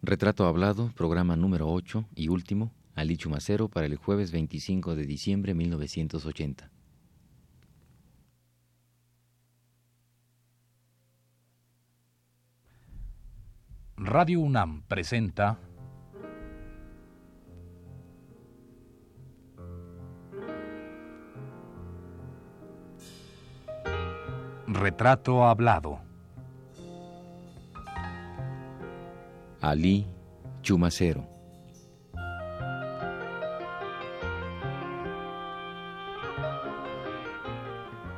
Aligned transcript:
Retrato 0.00 0.46
Hablado, 0.46 0.92
programa 0.94 1.34
número 1.34 1.68
8 1.68 2.04
y 2.14 2.28
último, 2.28 2.72
Ali 2.94 3.16
Chumacero 3.16 3.68
para 3.68 3.86
el 3.86 3.96
jueves 3.96 4.30
25 4.30 4.94
de 4.94 5.04
diciembre 5.04 5.50
de 5.50 5.58
1980. 5.58 6.70
Radio 13.96 14.38
UNAM 14.40 14.82
presenta 14.82 15.58
Retrato 24.68 25.44
Hablado. 25.44 26.07
Ali 29.60 30.06
Chumacero. 30.62 31.26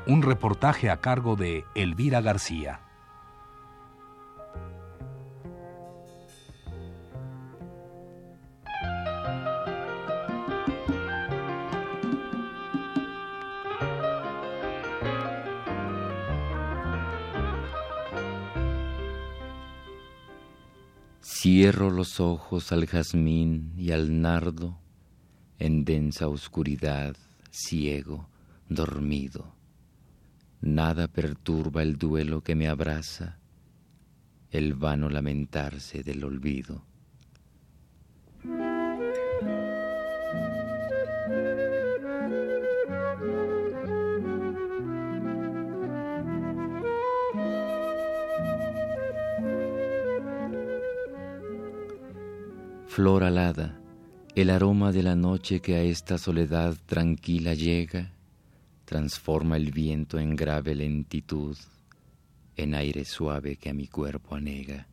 Un 0.06 0.23
reportaje 0.23 0.91
a 0.91 1.01
cargo 1.01 1.37
de 1.37 1.65
Elvira 1.74 2.20
García. 2.20 2.90
Cierro 21.33 21.91
los 21.91 22.20
ojos 22.20 22.70
al 22.70 22.87
jazmín 22.87 23.73
y 23.79 23.93
al 23.93 24.21
nardo, 24.21 24.79
en 25.59 25.85
densa 25.85 26.29
oscuridad, 26.29 27.16
ciego, 27.51 28.29
dormido. 28.68 29.54
Nada 30.60 31.09
perturba 31.09 31.82
el 31.82 31.96
duelo 31.96 32.43
que 32.43 32.57
me 32.57 32.69
abraza, 32.69 33.38
el 34.51 34.74
vano 34.74 35.09
lamentarse 35.09 36.02
del 36.02 36.24
olvido. 36.24 36.85
Flor 52.91 53.23
alada, 53.23 53.79
el 54.35 54.51
aroma 54.51 54.91
de 54.91 55.05
la 55.05 55.15
noche 55.15 55.60
que 55.60 55.77
a 55.77 55.80
esta 55.80 56.19
soledad 56.19 56.74
tranquila 56.87 57.55
llega, 57.55 58.10
transforma 58.85 59.57
el 59.57 59.71
viento 59.71 60.19
en 60.19 60.35
grave 60.35 60.74
lentitud, 60.74 61.57
en 62.57 62.74
aire 62.74 63.05
suave 63.05 63.55
que 63.55 63.71
a 63.71 63.74
mi 63.74 63.87
cuerpo 63.87 64.34
anega. 64.34 64.88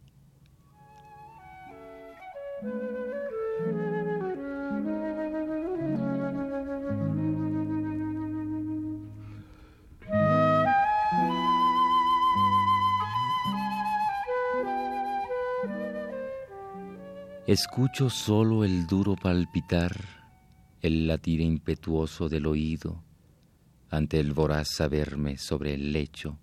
Escucho 17.48 18.10
solo 18.10 18.66
el 18.66 18.88
duro 18.88 19.16
palpitar, 19.16 19.96
el 20.82 21.08
latir 21.08 21.40
impetuoso 21.40 22.28
del 22.28 22.46
oído, 22.46 23.06
ante 23.90 24.20
el 24.20 24.34
voraz 24.34 24.68
saberme 24.76 25.38
sobre 25.38 25.74
el 25.74 25.94
lecho, 25.94 26.38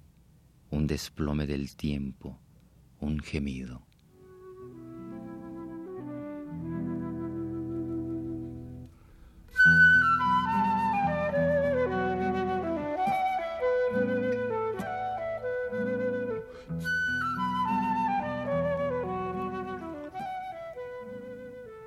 un 0.70 0.86
desplome 0.86 1.46
del 1.46 1.76
tiempo, 1.76 2.38
un 3.00 3.20
gemido. 3.20 3.83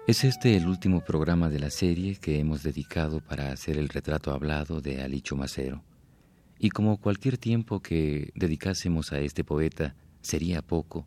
Es 0.07 0.23
este 0.23 0.55
el 0.55 0.69
último 0.69 1.01
programa 1.01 1.49
de 1.49 1.59
la 1.59 1.69
serie 1.69 2.15
que 2.15 2.39
hemos 2.39 2.63
dedicado 2.63 3.19
para 3.19 3.51
hacer 3.51 3.77
el 3.77 3.89
retrato 3.89 4.31
hablado 4.31 4.79
de 4.79 5.01
Alicho 5.01 5.35
Macero. 5.35 5.83
Y 6.57 6.69
como 6.69 6.95
cualquier 6.95 7.37
tiempo 7.37 7.81
que 7.81 8.31
dedicásemos 8.33 9.11
a 9.11 9.19
este 9.19 9.43
poeta 9.43 9.97
sería 10.21 10.61
poco, 10.61 11.05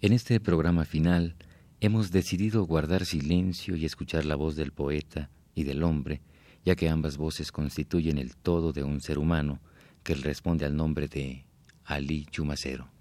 en 0.00 0.12
este 0.12 0.38
programa 0.38 0.84
final 0.84 1.34
hemos 1.80 2.12
decidido 2.12 2.62
guardar 2.62 3.04
silencio 3.04 3.74
y 3.74 3.84
escuchar 3.84 4.24
la 4.26 4.36
voz 4.36 4.54
del 4.54 4.70
poeta 4.70 5.28
y 5.56 5.64
del 5.64 5.82
hombre, 5.82 6.22
ya 6.64 6.76
que 6.76 6.88
ambas 6.88 7.16
voces 7.16 7.50
constituyen 7.50 8.18
el 8.18 8.36
todo 8.36 8.72
de 8.72 8.84
un 8.84 9.00
ser 9.00 9.18
humano 9.18 9.58
que 10.04 10.14
responde 10.14 10.64
al 10.64 10.76
nombre 10.76 11.08
de 11.08 11.46
Ali 11.84 12.26
Chumacero. 12.26 12.93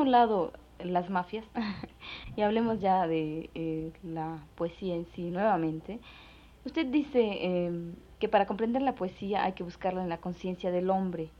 Un 0.00 0.10
lado 0.10 0.52
las 0.84 1.10
mafias 1.10 1.44
y 2.36 2.42
hablemos 2.42 2.80
ya 2.80 3.06
de 3.06 3.50
eh, 3.54 3.92
la 4.02 4.42
poesía 4.56 4.94
en 4.94 5.06
sí 5.14 5.30
nuevamente. 5.30 6.00
Usted 6.64 6.86
dice 6.86 7.20
eh, 7.20 7.92
que 8.18 8.28
para 8.28 8.46
comprender 8.46 8.82
la 8.82 8.94
poesía 8.94 9.44
hay 9.44 9.52
que 9.52 9.62
buscarla 9.62 10.02
en 10.02 10.08
la 10.08 10.18
conciencia 10.18 10.70
del 10.70 10.90
hombre, 10.90 11.30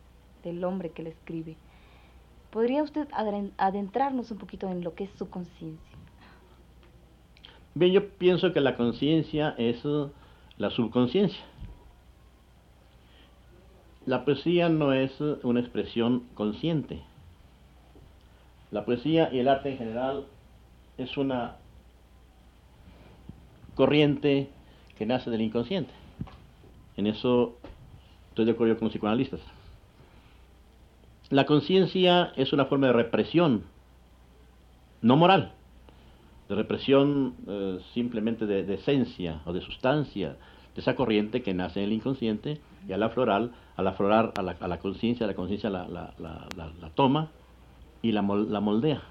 del 0.42 0.62
hombre 0.64 0.90
que 0.90 1.02
la 1.02 1.10
escribe. 1.10 1.56
¿Podría 2.50 2.82
usted 2.82 3.06
adentrarnos 3.58 4.30
un 4.30 4.38
poquito 4.38 4.68
en 4.68 4.82
lo 4.82 4.94
que 4.94 5.04
es 5.04 5.10
su 5.12 5.28
conciencia? 5.30 5.98
Bien, 7.74 7.92
yo 7.92 8.08
pienso 8.08 8.52
que 8.52 8.60
la 8.60 8.76
conciencia 8.76 9.54
es 9.56 9.84
uh, 9.84 10.10
la 10.58 10.70
subconsciencia. 10.70 11.44
La 14.04 14.24
poesía 14.24 14.68
no 14.68 14.92
es 14.92 15.20
uh, 15.20 15.38
una 15.44 15.60
expresión 15.60 16.24
consciente 16.34 17.04
la 18.70 18.84
poesía 18.84 19.30
y 19.32 19.38
el 19.38 19.48
arte 19.48 19.70
en 19.70 19.78
general 19.78 20.24
es 20.96 21.16
una 21.16 21.56
corriente 23.74 24.50
que 24.96 25.06
nace 25.06 25.30
del 25.30 25.40
inconsciente. 25.40 25.92
En 26.96 27.06
eso 27.06 27.56
estoy 28.28 28.44
de 28.44 28.52
acuerdo 28.52 28.76
con 28.76 28.86
los 28.86 28.92
psicoanalistas. 28.92 29.40
La 31.30 31.46
conciencia 31.46 32.32
es 32.36 32.52
una 32.52 32.66
forma 32.66 32.88
de 32.88 32.92
represión, 32.92 33.64
no 35.00 35.16
moral, 35.16 35.52
de 36.48 36.54
represión 36.56 37.34
eh, 37.46 37.78
simplemente 37.94 38.46
de, 38.46 38.74
esencia 38.74 39.40
o 39.46 39.52
de 39.52 39.60
sustancia, 39.62 40.36
de 40.74 40.80
esa 40.80 40.94
corriente 40.94 41.42
que 41.42 41.54
nace 41.54 41.80
en 41.80 41.86
el 41.86 41.92
inconsciente 41.92 42.60
y 42.86 42.92
al 42.92 43.02
aflorar, 43.02 43.50
al 43.76 43.86
aflorar 43.86 44.32
a 44.36 44.42
la, 44.42 44.78
conciencia, 44.78 45.26
la 45.26 45.34
conciencia 45.34 45.70
la, 45.70 45.88
la 45.88 46.90
toma 46.94 47.30
y 48.02 48.12
la, 48.12 48.22
moldea. 48.22 49.02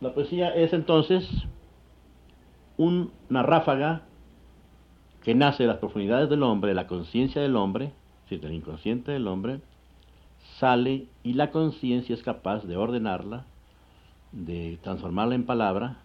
La 0.00 0.12
poesía 0.14 0.54
es 0.54 0.72
entonces 0.72 1.28
una 2.76 3.42
ráfaga 3.42 4.02
que 5.22 5.34
nace 5.34 5.62
de 5.62 5.68
las 5.68 5.78
profundidades 5.78 6.28
del 6.28 6.42
hombre, 6.42 6.70
de 6.70 6.74
la 6.74 6.86
conciencia 6.86 7.40
del 7.40 7.56
hombre, 7.56 7.92
es 8.30 8.40
del 8.40 8.52
inconsciente 8.52 9.12
del 9.12 9.28
hombre, 9.28 9.60
sale 10.58 11.06
y 11.22 11.34
la 11.34 11.50
conciencia 11.50 12.14
es 12.14 12.22
capaz 12.22 12.64
de 12.64 12.76
ordenarla, 12.76 13.44
de 14.32 14.78
transformarla 14.82 15.34
en 15.34 15.46
palabra, 15.46 15.98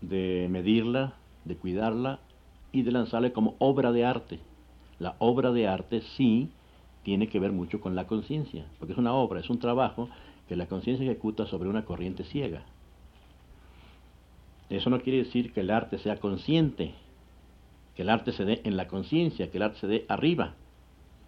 de 0.00 0.48
medirla, 0.50 1.14
de 1.44 1.56
cuidarla 1.56 2.18
y 2.72 2.82
de 2.82 2.92
lanzarla 2.92 3.32
como 3.32 3.56
obra 3.58 3.92
de 3.92 4.04
arte. 4.04 4.40
La 4.98 5.16
obra 5.18 5.52
de 5.52 5.66
arte 5.66 6.02
sí 6.16 6.50
tiene 7.02 7.28
que 7.28 7.40
ver 7.40 7.52
mucho 7.52 7.80
con 7.80 7.94
la 7.94 8.06
conciencia, 8.06 8.66
porque 8.78 8.92
es 8.92 8.98
una 8.98 9.12
obra, 9.14 9.40
es 9.40 9.50
un 9.50 9.58
trabajo 9.58 10.08
que 10.48 10.56
la 10.56 10.66
conciencia 10.66 11.04
ejecuta 11.04 11.46
sobre 11.46 11.68
una 11.68 11.84
corriente 11.84 12.24
ciega. 12.24 12.62
Eso 14.70 14.88
no 14.90 15.00
quiere 15.00 15.18
decir 15.18 15.52
que 15.52 15.60
el 15.60 15.70
arte 15.70 15.98
sea 15.98 16.16
consciente, 16.16 16.94
que 17.94 18.02
el 18.02 18.08
arte 18.08 18.32
se 18.32 18.44
dé 18.44 18.62
en 18.64 18.76
la 18.76 18.88
conciencia, 18.88 19.50
que 19.50 19.58
el 19.58 19.64
arte 19.64 19.80
se 19.80 19.86
dé 19.86 20.06
arriba. 20.08 20.54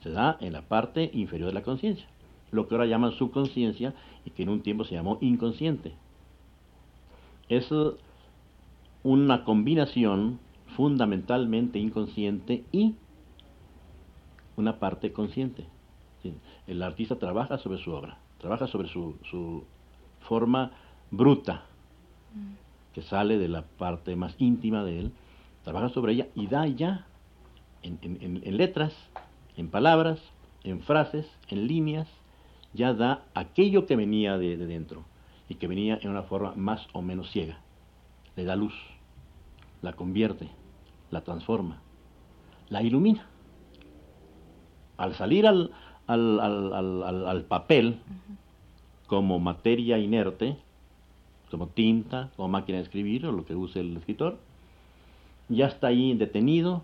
Se 0.02 0.10
da 0.10 0.36
en 0.40 0.52
la 0.52 0.62
parte 0.62 1.10
inferior 1.12 1.48
de 1.48 1.54
la 1.54 1.62
conciencia, 1.62 2.06
lo 2.52 2.68
que 2.68 2.74
ahora 2.74 2.86
llaman 2.86 3.12
subconsciencia 3.12 3.94
y 4.24 4.30
que 4.30 4.42
en 4.42 4.50
un 4.50 4.60
tiempo 4.60 4.84
se 4.84 4.94
llamó 4.94 5.18
inconsciente. 5.20 5.92
Es 7.48 7.70
una 9.02 9.44
combinación 9.44 10.38
fundamentalmente 10.76 11.78
inconsciente 11.78 12.64
y 12.72 12.94
una 14.56 14.78
parte 14.78 15.12
consciente. 15.12 15.66
El 16.66 16.82
artista 16.82 17.16
trabaja 17.16 17.58
sobre 17.58 17.78
su 17.78 17.92
obra, 17.92 18.18
trabaja 18.38 18.66
sobre 18.66 18.88
su, 18.88 19.16
su 19.30 19.64
forma 20.20 20.72
bruta, 21.10 21.64
que 22.92 23.02
sale 23.02 23.38
de 23.38 23.48
la 23.48 23.62
parte 23.62 24.16
más 24.16 24.34
íntima 24.38 24.84
de 24.84 25.00
él, 25.00 25.12
trabaja 25.64 25.88
sobre 25.90 26.12
ella 26.12 26.28
y 26.34 26.46
da 26.46 26.66
ya 26.66 27.06
en, 27.82 28.56
letras, 28.56 28.94
en 29.56 29.68
palabras, 29.68 30.20
en 30.62 30.80
frases, 30.80 31.26
en 31.48 31.66
líneas, 31.66 32.08
ya 32.72 32.94
da 32.94 33.24
aquello 33.34 33.86
que 33.86 33.96
venía 33.96 34.38
de, 34.38 34.56
de, 34.56 34.66
dentro 34.66 35.04
y 35.48 35.56
que 35.56 35.68
venía 35.68 35.98
en 36.00 36.10
una 36.10 36.22
forma 36.22 36.54
más 36.56 36.86
o 36.92 37.02
menos 37.02 37.30
ciega. 37.30 37.60
Le 38.36 38.44
da 38.44 38.56
luz, 38.56 38.74
la 39.82 39.92
convierte, 39.92 40.48
la 41.10 41.22
transforma, 41.22 41.80
la 42.68 42.82
ilumina. 42.82 43.26
Al 44.96 45.14
salir 45.14 45.46
al, 45.46 45.72
al, 46.06 46.40
al, 46.40 47.26
al 47.26 47.44
papel 47.44 47.98
como 49.06 49.38
materia 49.38 49.98
inerte, 49.98 50.56
como 51.50 51.68
tinta, 51.68 52.30
como 52.36 52.48
máquina 52.48 52.78
de 52.78 52.84
escribir, 52.84 53.26
o 53.26 53.32
lo 53.32 53.44
que 53.44 53.54
use 53.54 53.80
el 53.80 53.96
escritor, 53.96 54.38
ya 55.48 55.66
está 55.66 55.88
ahí 55.88 56.14
detenido 56.14 56.82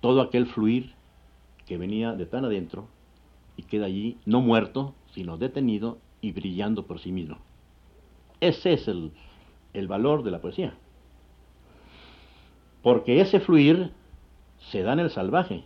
todo 0.00 0.20
aquel 0.20 0.46
fluir 0.46 0.92
que 1.66 1.78
venía 1.78 2.12
de 2.12 2.26
tan 2.26 2.44
adentro 2.44 2.86
y 3.56 3.62
queda 3.62 3.86
allí 3.86 4.18
no 4.26 4.40
muerto, 4.40 4.94
sino 5.12 5.38
detenido 5.38 5.98
y 6.20 6.32
brillando 6.32 6.86
por 6.86 6.98
sí 6.98 7.12
mismo. 7.12 7.38
Ese 8.40 8.74
es 8.74 8.88
el, 8.88 9.12
el 9.72 9.88
valor 9.88 10.22
de 10.22 10.30
la 10.30 10.40
poesía. 10.40 10.74
Porque 12.82 13.20
ese 13.20 13.40
fluir 13.40 13.92
se 14.70 14.82
da 14.82 14.92
en 14.92 15.00
el 15.00 15.10
salvaje, 15.10 15.64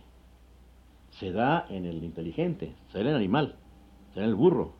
se 1.19 1.31
da 1.31 1.65
en 1.69 1.85
el 1.85 2.03
inteligente, 2.03 2.73
se 2.91 2.99
da 2.99 3.01
en 3.01 3.07
el 3.09 3.15
animal, 3.15 3.55
se 4.13 4.19
da 4.19 4.25
en 4.25 4.29
el 4.29 4.35
burro, 4.35 4.73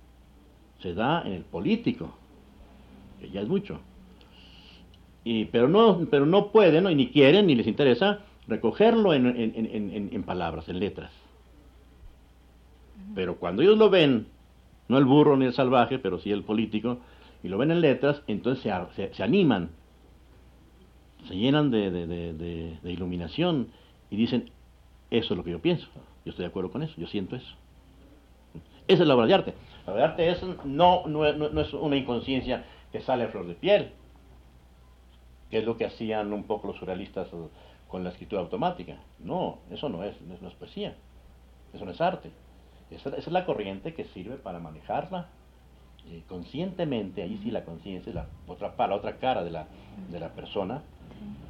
se 0.79 0.93
da 0.93 1.21
en 1.23 1.33
el 1.33 1.43
político, 1.43 2.11
que 3.19 3.29
ya 3.29 3.41
es 3.41 3.47
mucho. 3.47 3.79
Y, 5.23 5.45
pero, 5.45 5.67
no, 5.67 6.07
pero 6.09 6.25
no 6.25 6.51
pueden, 6.51 6.89
y 6.89 6.95
ni 6.95 7.09
quieren, 7.09 7.47
ni 7.47 7.55
les 7.55 7.67
interesa 7.67 8.19
recogerlo 8.47 9.13
en, 9.13 9.27
en, 9.27 10.23
palabras, 10.23 10.67
en 10.69 10.79
letras. 10.79 11.11
Pero 13.13 13.35
cuando 13.35 13.61
ellos 13.61 13.77
lo 13.77 13.89
ven, 13.89 14.27
no 14.87 14.97
el 14.97 15.05
burro 15.05 15.37
ni 15.37 15.45
el 15.45 15.53
salvaje, 15.53 15.99
pero 15.99 16.19
sí 16.19 16.31
el 16.31 16.43
político, 16.43 16.99
y 17.43 17.49
lo 17.49 17.57
ven 17.57 17.71
en 17.71 17.81
letras, 17.81 18.23
entonces 18.27 18.63
se, 18.95 19.13
se, 19.13 19.23
animan, 19.23 19.69
se 21.27 21.35
llenan 21.35 21.69
de, 21.69 21.91
de, 21.91 22.91
iluminación 22.91 23.67
y 24.09 24.15
dicen, 24.15 24.49
eso 25.11 25.33
es 25.33 25.37
lo 25.37 25.43
que 25.43 25.51
yo 25.51 25.59
pienso, 25.59 25.87
yo 26.25 26.31
estoy 26.31 26.43
de 26.43 26.49
acuerdo 26.49 26.71
con 26.71 26.83
eso, 26.83 26.93
yo 26.97 27.07
siento 27.07 27.35
eso. 27.35 27.55
Esa 28.87 29.03
es 29.03 29.07
la 29.07 29.15
obra 29.15 29.27
de 29.27 29.33
arte. 29.33 29.53
La 29.85 29.93
obra 29.93 30.01
de 30.01 30.09
arte 30.09 30.29
es, 30.29 30.43
no, 30.65 31.05
no, 31.07 31.31
no 31.33 31.61
es 31.61 31.73
una 31.73 31.95
inconsciencia 31.95 32.65
que 32.91 33.01
sale 33.01 33.23
a 33.23 33.27
flor 33.27 33.47
de 33.47 33.53
piel, 33.53 33.91
que 35.49 35.59
es 35.59 35.65
lo 35.65 35.77
que 35.77 35.85
hacían 35.85 36.33
un 36.33 36.43
poco 36.43 36.67
los 36.67 36.77
surrealistas 36.77 37.27
con 37.87 38.03
la 38.03 38.09
escritura 38.09 38.41
automática. 38.41 38.97
No, 39.19 39.59
eso 39.71 39.89
no 39.89 40.03
es, 40.03 40.19
no 40.21 40.47
es, 40.47 40.53
poesía, 40.55 40.95
eso 41.73 41.85
no 41.85 41.91
es 41.91 42.01
arte. 42.01 42.31
Esa, 42.91 43.15
es 43.15 43.27
la 43.27 43.45
corriente 43.45 43.93
que 43.93 44.05
sirve 44.05 44.37
para 44.37 44.59
manejarla 44.59 45.27
eh, 46.09 46.23
conscientemente, 46.27 47.21
ahí 47.21 47.39
sí 47.43 47.51
la 47.51 47.63
conciencia 47.63 48.09
es 48.09 48.15
la 48.15 48.25
otra, 48.47 48.73
la 48.75 48.95
otra 48.95 49.17
cara 49.17 49.43
de 49.43 49.51
la, 49.51 49.67
de 50.09 50.19
la 50.19 50.29
persona, 50.29 50.81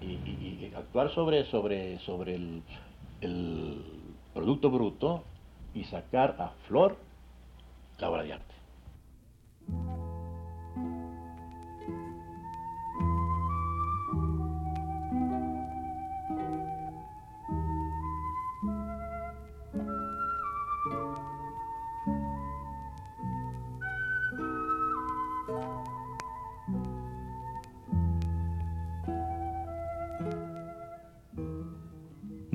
y, 0.01 0.71
actuar 0.75 1.09
sobre, 1.11 1.45
sobre, 1.45 1.99
sobre 1.99 2.35
el 2.35 2.61
producto 4.33 4.69
bruto 4.69 5.23
y 5.73 5.83
sacar 5.85 6.35
a 6.39 6.49
flor 6.67 6.97
la 7.99 8.09
obra 8.09 8.23
de 8.23 8.33
arte. 8.33 8.55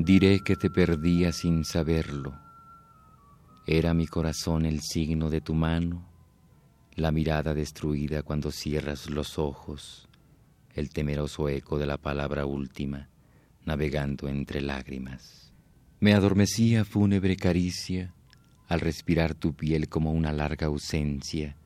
Diré 0.05 0.41
que 0.41 0.55
te 0.55 0.69
perdía 0.69 1.33
sin 1.33 1.65
saberlo. 1.65 2.39
Era 3.67 3.95
mi 3.95 4.07
corazón 4.07 4.67
el 4.67 4.83
signo 4.83 5.31
de 5.31 5.41
tu 5.41 5.55
mano, 5.55 6.07
la 6.95 7.11
mirada 7.11 7.55
destruida 7.55 8.23
cuando 8.23 8.51
cierras 8.51 9.09
los 9.09 9.39
ojos, 9.39 10.07
el 10.75 10.91
temeroso 10.91 11.49
eco 11.49 11.79
de 11.79 11.87
la 11.87 11.97
palabra 11.97 12.45
última, 12.45 13.09
navegando 13.65 14.29
entre 14.29 14.61
lágrimas. 14.61 15.55
Me 16.01 16.13
adormecía 16.13 16.85
fúnebre 16.85 17.37
caricia 17.37 18.13
al 18.69 18.81
respirar 18.81 19.35
tu 19.35 19.55
piel 19.55 19.89
como 19.89 20.13
una 20.13 20.33
larga 20.33 20.67
ausencia, 20.67 21.57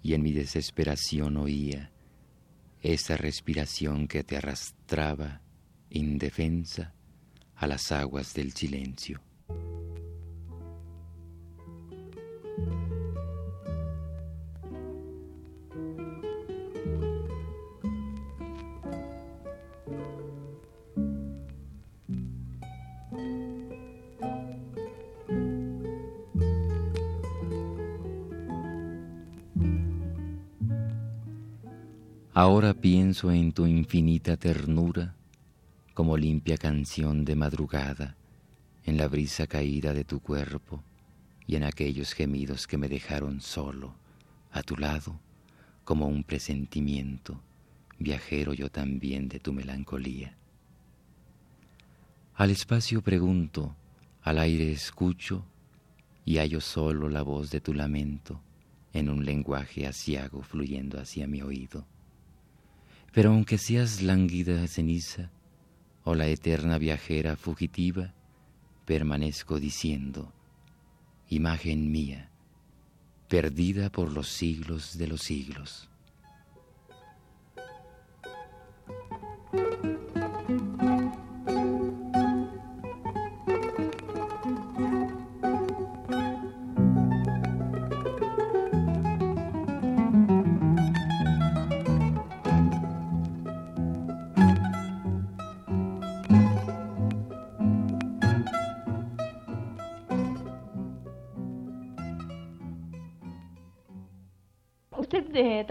y 0.00 0.14
en 0.14 0.22
mi 0.22 0.30
desesperación 0.30 1.36
oía 1.36 1.90
esa 2.82 3.16
respiración 3.16 4.06
que 4.06 4.22
te 4.22 4.36
arrastraba, 4.36 5.40
indefensa, 5.90 6.94
a 7.60 7.66
las 7.66 7.92
aguas 7.92 8.32
del 8.32 8.52
silencio. 8.52 9.20
Ahora 32.32 32.72
pienso 32.72 33.30
en 33.30 33.52
tu 33.52 33.66
infinita 33.66 34.38
ternura 34.38 35.19
como 36.00 36.16
limpia 36.16 36.56
canción 36.56 37.26
de 37.26 37.36
madrugada 37.36 38.16
en 38.86 38.96
la 38.96 39.06
brisa 39.06 39.46
caída 39.46 39.92
de 39.92 40.02
tu 40.02 40.20
cuerpo 40.20 40.82
y 41.46 41.56
en 41.56 41.62
aquellos 41.62 42.14
gemidos 42.14 42.66
que 42.66 42.78
me 42.78 42.88
dejaron 42.88 43.42
solo 43.42 43.94
a 44.50 44.62
tu 44.62 44.78
lado 44.78 45.20
como 45.84 46.06
un 46.06 46.24
presentimiento, 46.24 47.42
viajero 47.98 48.54
yo 48.54 48.70
también 48.70 49.28
de 49.28 49.40
tu 49.40 49.52
melancolía. 49.52 50.38
Al 52.34 52.48
espacio 52.48 53.02
pregunto, 53.02 53.76
al 54.22 54.38
aire 54.38 54.72
escucho 54.72 55.44
y 56.24 56.38
hallo 56.38 56.62
solo 56.62 57.10
la 57.10 57.20
voz 57.20 57.50
de 57.50 57.60
tu 57.60 57.74
lamento 57.74 58.40
en 58.94 59.10
un 59.10 59.26
lenguaje 59.26 59.86
asiago 59.86 60.40
fluyendo 60.40 60.98
hacia 60.98 61.26
mi 61.26 61.42
oído. 61.42 61.84
Pero 63.12 63.32
aunque 63.32 63.58
seas 63.58 64.00
lánguida 64.00 64.66
ceniza, 64.66 65.30
o 66.04 66.14
la 66.14 66.26
eterna 66.26 66.78
viajera 66.78 67.36
fugitiva, 67.36 68.14
permanezco 68.86 69.60
diciendo, 69.60 70.32
imagen 71.28 71.90
mía, 71.90 72.30
perdida 73.28 73.90
por 73.90 74.10
los 74.12 74.28
siglos 74.28 74.96
de 74.96 75.06
los 75.06 75.20
siglos. 75.22 75.89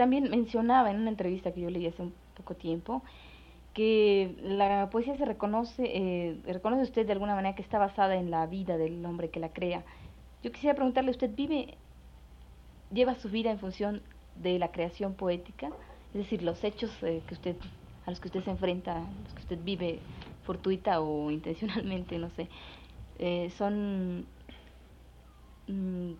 También 0.00 0.30
mencionaba 0.30 0.90
en 0.90 0.96
una 0.96 1.10
entrevista 1.10 1.52
que 1.52 1.60
yo 1.60 1.68
leí 1.68 1.86
hace 1.86 2.00
un 2.00 2.14
poco 2.34 2.54
tiempo 2.54 3.02
que 3.74 4.34
la 4.42 4.88
poesía 4.88 5.14
se 5.18 5.26
reconoce, 5.26 5.82
eh, 5.84 6.40
reconoce 6.46 6.84
usted 6.84 7.04
de 7.04 7.12
alguna 7.12 7.34
manera 7.34 7.54
que 7.54 7.60
está 7.60 7.78
basada 7.78 8.16
en 8.16 8.30
la 8.30 8.46
vida 8.46 8.78
del 8.78 9.04
hombre 9.04 9.28
que 9.28 9.40
la 9.40 9.50
crea. 9.50 9.84
Yo 10.42 10.52
quisiera 10.52 10.74
preguntarle, 10.74 11.10
¿usted 11.10 11.28
vive, 11.36 11.76
lleva 12.90 13.14
su 13.16 13.28
vida 13.28 13.50
en 13.50 13.58
función 13.58 14.00
de 14.36 14.58
la 14.58 14.72
creación 14.72 15.12
poética? 15.12 15.68
Es 16.14 16.22
decir, 16.22 16.42
los 16.42 16.64
hechos 16.64 16.90
eh, 17.02 17.20
que 17.26 17.34
usted, 17.34 17.56
a 18.06 18.10
los 18.10 18.20
que 18.20 18.28
usted 18.28 18.42
se 18.42 18.52
enfrenta, 18.52 19.00
los 19.24 19.34
que 19.34 19.42
usted 19.42 19.58
vive 19.62 19.98
fortuita 20.44 21.02
o 21.02 21.30
intencionalmente, 21.38 22.16
no 22.16 22.30
sé, 22.30 22.48
eh, 23.18 23.50
son 23.58 24.24
mm, 25.68 26.12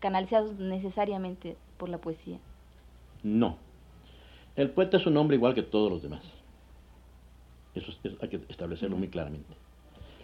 canalizados 0.00 0.58
necesariamente 0.58 1.56
por 1.78 1.88
la 1.88 1.98
poesía. 1.98 2.40
No. 3.22 3.58
El 4.56 4.70
poeta 4.70 4.96
es 4.96 5.06
un 5.06 5.16
hombre 5.16 5.36
igual 5.36 5.54
que 5.54 5.62
todos 5.62 5.90
los 5.90 6.02
demás. 6.02 6.22
Eso 7.74 7.92
hay 8.20 8.28
que 8.28 8.40
establecerlo 8.48 8.96
muy 8.96 9.08
claramente. 9.08 9.54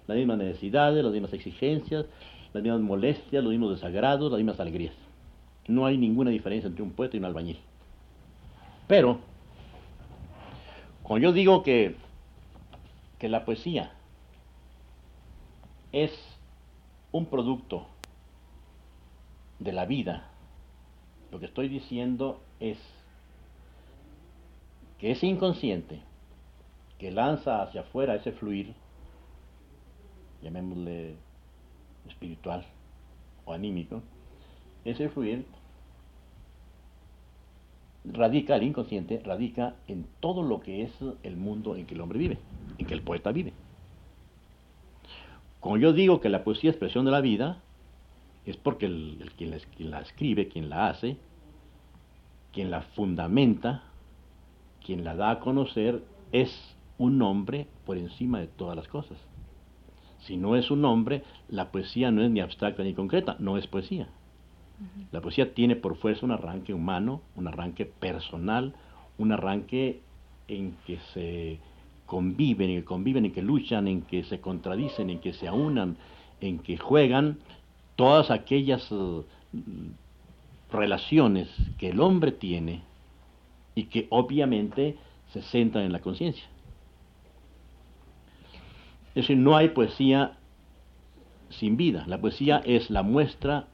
Las 0.06 0.16
mismas 0.16 0.38
necesidades, 0.38 1.04
las 1.04 1.12
mismas 1.12 1.32
exigencias, 1.32 2.06
las 2.52 2.62
mismas 2.62 2.80
molestias, 2.80 3.42
los 3.42 3.50
mismos 3.50 3.70
desagrados, 3.70 4.30
las 4.30 4.38
mismas 4.38 4.60
alegrías. 4.60 4.94
No 5.68 5.86
hay 5.86 5.96
ninguna 5.98 6.30
diferencia 6.30 6.68
entre 6.68 6.82
un 6.82 6.92
poeta 6.92 7.16
y 7.16 7.20
un 7.20 7.26
albañil. 7.26 7.58
Pero, 8.86 9.18
cuando 11.02 11.28
yo 11.28 11.32
digo 11.32 11.62
que, 11.62 11.96
que 13.18 13.28
la 13.28 13.44
poesía 13.44 13.92
es 15.92 16.12
un 17.12 17.26
producto 17.26 17.86
de 19.58 19.72
la 19.72 19.86
vida, 19.86 20.30
lo 21.32 21.40
que 21.40 21.46
estoy 21.46 21.68
diciendo 21.68 22.40
es 22.60 22.78
que 24.98 25.10
ese 25.10 25.26
inconsciente 25.26 26.00
que 26.98 27.10
lanza 27.10 27.62
hacia 27.62 27.82
afuera 27.82 28.14
ese 28.14 28.32
fluir, 28.32 28.74
llamémosle 30.42 31.16
espiritual 32.08 32.64
o 33.44 33.52
anímico, 33.52 34.02
ese 34.84 35.08
fluir 35.08 35.44
radica, 38.04 38.56
el 38.56 38.62
inconsciente 38.62 39.20
radica 39.24 39.74
en 39.88 40.06
todo 40.20 40.42
lo 40.42 40.60
que 40.60 40.82
es 40.82 40.92
el 41.22 41.36
mundo 41.36 41.76
en 41.76 41.86
que 41.86 41.94
el 41.94 42.00
hombre 42.00 42.18
vive, 42.18 42.38
en 42.78 42.86
que 42.86 42.94
el 42.94 43.02
poeta 43.02 43.32
vive. 43.32 43.52
Como 45.60 45.76
yo 45.78 45.92
digo 45.92 46.20
que 46.20 46.28
la 46.28 46.44
poesía 46.44 46.70
es 46.70 46.76
expresión 46.76 47.04
de 47.04 47.10
la 47.10 47.20
vida, 47.20 47.60
es 48.44 48.56
porque 48.56 48.86
el, 48.86 49.32
quien 49.36 49.90
la 49.90 50.00
escribe, 50.00 50.48
quien 50.48 50.70
la 50.70 50.88
hace, 50.88 51.16
quien 52.56 52.70
la 52.70 52.80
fundamenta, 52.80 53.82
quien 54.82 55.04
la 55.04 55.14
da 55.14 55.30
a 55.32 55.40
conocer, 55.40 56.02
es 56.32 56.50
un 56.96 57.20
hombre 57.20 57.66
por 57.84 57.98
encima 57.98 58.40
de 58.40 58.46
todas 58.46 58.74
las 58.74 58.88
cosas. 58.88 59.18
Si 60.20 60.38
no 60.38 60.56
es 60.56 60.70
un 60.70 60.82
hombre, 60.86 61.22
la 61.50 61.70
poesía 61.70 62.10
no 62.10 62.22
es 62.22 62.30
ni 62.30 62.40
abstracta 62.40 62.82
ni 62.82 62.94
concreta, 62.94 63.36
no 63.40 63.58
es 63.58 63.66
poesía. 63.66 64.08
La 65.12 65.20
poesía 65.20 65.52
tiene 65.52 65.76
por 65.76 65.96
fuerza 65.96 66.24
un 66.24 66.32
arranque 66.32 66.72
humano, 66.72 67.20
un 67.34 67.46
arranque 67.46 67.84
personal, 67.84 68.72
un 69.18 69.32
arranque 69.32 70.00
en 70.48 70.76
que 70.86 70.98
se 71.12 71.58
conviven, 72.06 72.70
en 72.70 72.80
que 72.80 72.84
conviven, 72.86 73.26
en 73.26 73.32
que 73.34 73.42
luchan, 73.42 73.86
en 73.86 74.00
que 74.00 74.24
se 74.24 74.40
contradicen, 74.40 75.10
en 75.10 75.18
que 75.18 75.34
se 75.34 75.46
aunan, 75.46 75.98
en 76.40 76.60
que 76.60 76.78
juegan 76.78 77.36
todas 77.96 78.30
aquellas 78.30 78.90
uh, 78.92 79.26
relaciones 80.70 81.48
que 81.78 81.90
el 81.90 82.00
hombre 82.00 82.32
tiene 82.32 82.82
y 83.74 83.84
que 83.84 84.06
obviamente 84.10 84.96
se 85.32 85.42
centran 85.42 85.84
en 85.84 85.92
la 85.92 86.00
conciencia. 86.00 86.44
Es 89.10 89.24
decir, 89.24 89.36
no 89.36 89.56
hay 89.56 89.70
poesía 89.70 90.36
sin 91.50 91.76
vida. 91.76 92.04
La 92.06 92.20
poesía 92.20 92.62
es 92.64 92.90
la 92.90 93.02
muestra, 93.02 93.66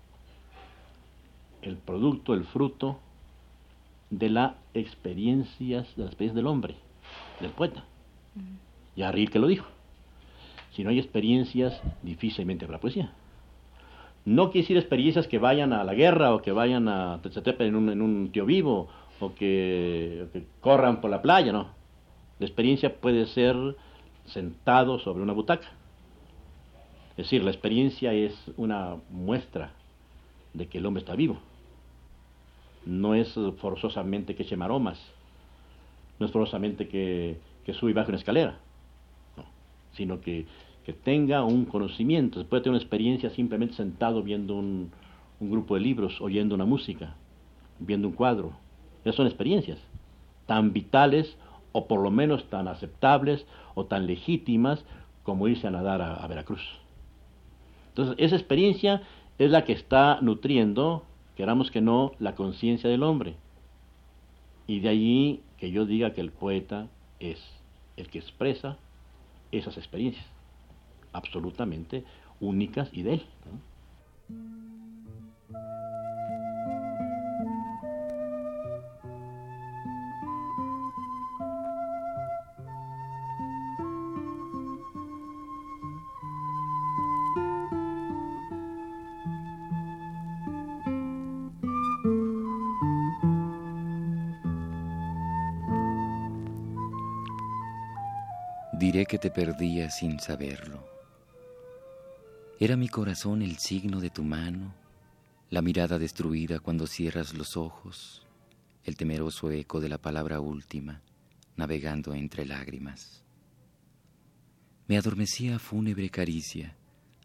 el 1.62 1.76
producto, 1.76 2.34
el 2.34 2.44
fruto 2.44 3.00
de 4.11 4.30
las 4.30 4.54
experiencias, 4.75 5.94
de 5.96 6.02
las 6.02 6.12
experiencias 6.12 6.37
del 6.37 6.46
hombre, 6.46 6.76
del 7.40 7.50
poeta. 7.50 7.84
Y 8.94 9.02
Arril 9.02 9.30
que 9.30 9.38
lo 9.38 9.46
dijo. 9.46 9.66
Si 10.72 10.84
no 10.84 10.90
hay 10.90 10.99
experiencias, 10.99 11.80
difícilmente 12.02 12.64
habrá 12.64 12.78
poesía. 12.78 13.12
No 14.25 14.50
quiere 14.50 14.62
decir 14.62 14.76
experiencias 14.76 15.26
que 15.26 15.38
vayan 15.38 15.73
a 15.73 15.83
la 15.83 15.95
guerra 15.95 16.35
o 16.35 16.43
que 16.43 16.52
vayan 16.52 16.88
a 16.88 17.21
Tetzetepe 17.23 17.67
en 17.67 17.75
un, 17.75 17.91
en 17.91 18.00
un 18.00 18.31
tío 18.31 18.47
vivo 18.47 18.88
o 19.19 19.35
que, 19.35 20.26
corran 20.61 21.00
por 21.00 21.11
la 21.11 21.23
playa, 21.23 21.52
no. 21.52 21.69
La 22.38 22.47
experiencia 22.47 23.00
puede 23.00 23.26
ser 23.26 23.57
sentado 24.26 24.99
sobre 24.99 25.23
una 25.23 25.33
butaca. 25.33 25.69
Es 27.12 27.26
decir, 27.26 27.45
la 27.45 27.50
experiencia 27.50 28.12
es 28.12 28.35
una 28.57 28.97
muestra 29.11 29.73
de 30.55 30.67
que 30.67 30.79
el 30.79 30.87
hombre 30.87 31.02
está 31.02 31.14
vivo. 31.14 31.38
No 32.85 33.14
es 33.14 33.38
forzosamente 33.59 34.35
que 34.35 34.43
eche 34.43 34.57
maromas, 34.57 35.00
no 36.19 36.26
es 36.26 36.33
forzosamente 36.33 36.88
que, 36.88 37.38
que 37.64 37.75
sube 37.75 37.91
y 37.91 37.95
baja 37.95 38.09
una 38.09 38.19
escalera, 38.19 38.59
sino 39.93 40.21
que, 40.21 40.47
que, 40.85 40.93
tenga 40.93 41.45
un 41.45 41.65
conocimiento. 41.65 42.41
Se 42.41 42.45
puede 42.45 42.62
tener 42.62 42.75
una 42.75 42.83
experiencia 42.83 43.31
simplemente 43.31 43.75
sentado 43.75 44.23
viendo 44.23 44.55
un, 44.55 44.91
grupo 45.41 45.75
de 45.75 45.81
libros, 45.81 46.21
oyendo 46.21 46.55
una 46.55 46.65
música, 46.65 47.17
viendo 47.81 48.09
un 48.09 48.15
cuadro. 48.15 48.53
Esas 49.05 49.17
son 49.17 49.27
experiencias 49.27 49.79
tan 50.47 50.73
vitales 50.73 51.37
o 51.73 51.89
por 51.89 52.01
lo 52.01 52.11
menos 52.11 52.45
tan 52.49 52.69
aceptables 52.69 53.45
o 53.75 53.87
tan 53.87 54.07
legítimas 54.07 54.85
como 55.25 55.49
irse 55.49 55.67
a 55.67 55.71
nadar 55.71 56.01
a, 56.03 56.27
Veracruz. 56.27 56.62
Entonces, 57.89 58.15
esa 58.19 58.37
experiencia 58.37 59.03
es 59.39 59.51
la 59.51 59.65
que 59.65 59.73
está 59.73 60.19
nutriendo, 60.21 61.05
queramos 61.37 61.71
que 61.71 61.81
no, 61.81 62.12
la 62.19 62.35
conciencia 62.35 62.89
del 62.89 63.03
hombre. 63.03 63.35
Y 64.67 64.81
de 64.81 64.89
allí 64.89 65.41
que 65.59 65.71
yo 65.71 65.87
diga 65.87 66.12
que 66.12 66.21
el 66.21 66.31
poeta 66.31 66.89
es 67.19 67.41
el 67.97 68.09
que 68.09 68.19
expresa 68.19 68.79
esas 69.53 69.77
experiencias, 69.77 70.25
absolutamente 71.12 72.04
únicas 72.40 72.88
y 72.92 73.02
de 73.02 73.14
él. 73.14 73.26
Diré 98.83 99.07
que 99.07 99.16
te 99.16 99.31
perdía 99.31 99.90
sin 99.90 100.19
saberlo. 100.19 101.01
Era 102.62 102.76
mi 102.76 102.87
corazón 102.87 103.42
el 103.42 103.59
signo 103.59 103.99
de 103.99 104.09
tu 104.09 104.23
mano, 104.23 104.73
la 105.50 105.62
mirada 105.62 105.99
destruida 105.99 106.61
cuando 106.61 106.87
cierras 106.87 107.35
los 107.35 107.57
ojos, 107.57 108.25
el 108.85 108.97
temeroso 108.97 109.50
eco 109.50 109.81
de 109.81 109.88
la 109.88 109.99
palabra 109.99 110.38
última, 110.38 111.02
navegando 111.57 112.14
entre 112.14 112.47
lágrimas. 112.47 113.25
Me 114.87 114.97
adormecía 114.97 115.59
fúnebre 115.59 116.09
caricia 116.09 116.76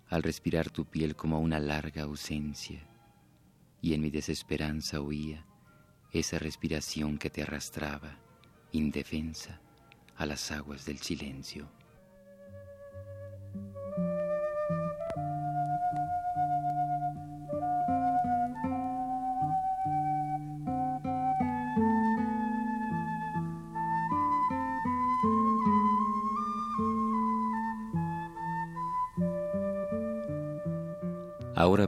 al 0.09 0.23
respirar 0.23 0.71
tu 0.71 0.85
piel 0.85 1.15
como 1.15 1.39
una 1.39 1.59
larga 1.59 2.01
ausencia, 2.01 2.81
y 3.79 3.93
en 3.93 4.01
mi 4.01 4.09
desesperanza 4.09 5.01
oía 5.01 5.45
esa 6.13 6.39
respiración 6.39 7.19
que 7.19 7.29
te 7.29 7.43
arrastraba, 7.43 8.17
indefensa, 8.71 9.61
a 10.15 10.25
las 10.25 10.51
aguas 10.51 10.83
del 10.83 10.97
silencio. 10.97 11.69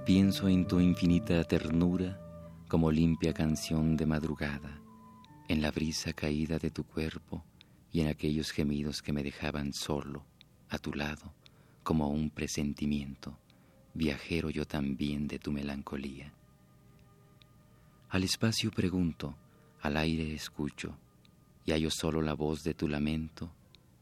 Pienso 0.05 0.47
en 0.47 0.65
tu 0.65 0.79
infinita 0.79 1.43
ternura 1.43 2.19
como 2.67 2.91
limpia 2.91 3.33
canción 3.33 3.95
de 3.95 4.05
madrugada, 4.05 4.81
en 5.47 5.61
la 5.61 5.71
brisa 5.71 6.13
caída 6.13 6.57
de 6.57 6.71
tu 6.71 6.83
cuerpo, 6.83 7.43
y 7.91 8.01
en 8.01 8.07
aquellos 8.07 8.51
gemidos 8.51 9.01
que 9.01 9.13
me 9.13 9.23
dejaban 9.23 9.73
solo, 9.73 10.25
a 10.69 10.77
tu 10.79 10.93
lado, 10.93 11.33
como 11.83 12.09
un 12.09 12.29
presentimiento, 12.29 13.37
viajero 13.93 14.49
yo 14.49 14.65
también 14.65 15.27
de 15.27 15.37
tu 15.37 15.51
melancolía. 15.51 16.33
Al 18.09 18.23
espacio 18.23 18.71
pregunto, 18.71 19.35
al 19.81 19.97
aire 19.97 20.33
escucho, 20.33 20.97
y 21.65 21.71
hallo 21.71 21.91
solo 21.91 22.21
la 22.21 22.33
voz 22.33 22.63
de 22.63 22.73
tu 22.73 22.87
lamento 22.87 23.51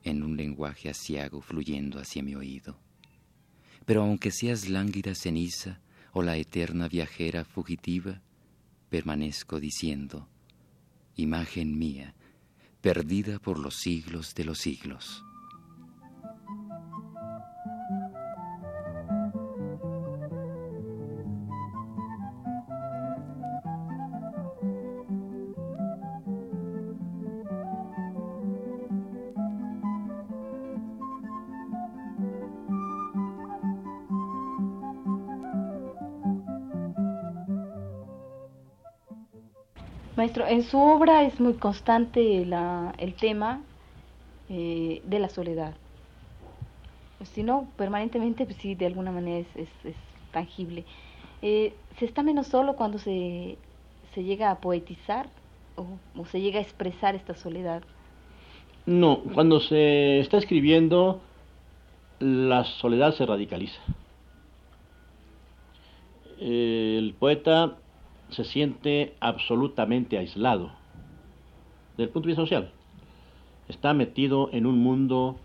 en 0.04 0.24
un 0.24 0.38
lenguaje 0.38 0.90
asiago 0.90 1.42
fluyendo 1.42 2.00
hacia 2.00 2.24
mi 2.24 2.36
oído. 2.36 2.78
Pero 3.86 4.04
aunque 4.04 4.32
seas 4.32 4.70
lánguida 4.70 5.16
ceniza 5.16 5.82
o 6.18 6.24
la 6.24 6.36
eterna 6.36 6.88
viajera 6.88 7.46
fugitiva, 7.46 8.24
permanezco 8.90 9.60
diciendo, 9.60 10.28
imagen 11.16 11.78
mía, 11.78 12.16
perdida 12.82 13.38
por 13.38 13.60
los 13.60 13.76
siglos 13.76 14.34
de 14.34 14.46
los 14.46 14.58
siglos. 14.58 15.24
En 40.50 40.64
su 40.64 40.80
obra 40.80 41.24
es 41.24 41.40
muy 41.40 41.54
constante 41.54 42.42
el 42.42 43.14
tema 43.16 43.62
eh, 44.50 45.02
de 45.06 45.20
la 45.20 45.30
soledad. 45.30 45.74
Pues, 47.18 47.30
si 47.30 47.44
no, 47.44 47.68
permanentemente, 47.78 48.46
pues 48.46 48.58
sí, 48.58 48.76
de 48.76 48.86
alguna 48.86 49.12
manera 49.12 49.46
es, 49.56 49.70
tangible. 50.32 50.86
Eh, 51.42 51.74
¿Se 51.98 52.06
está 52.06 52.22
menos 52.24 52.48
solo 52.48 52.76
cuando 52.76 53.00
se, 53.00 53.58
se 54.14 54.24
llega 54.24 54.52
a 54.52 54.60
poetizar 54.60 55.30
o, 55.76 56.26
se 56.26 56.42
llega 56.42 56.60
a 56.60 56.62
expresar 56.62 57.16
esta 57.16 57.36
soledad? 57.36 57.84
No, 58.86 59.20
cuando 59.34 59.60
se 59.60 60.20
está 60.20 60.38
escribiendo, 60.38 61.22
la 62.20 62.64
soledad 62.64 63.14
se 63.14 63.26
radicaliza. 63.26 63.82
el 66.40 67.16
poeta 67.20 67.78
se 68.30 68.44
siente 68.44 69.16
absolutamente 69.20 70.18
aislado 70.18 70.72
del 71.98 72.10
punto 72.10 72.28
de 72.28 72.32
vista 72.32 72.44
social. 72.44 72.72
Está 73.68 73.94
metido 73.94 74.50
en 74.52 74.66
un 74.66 74.80
mundo 74.80 75.38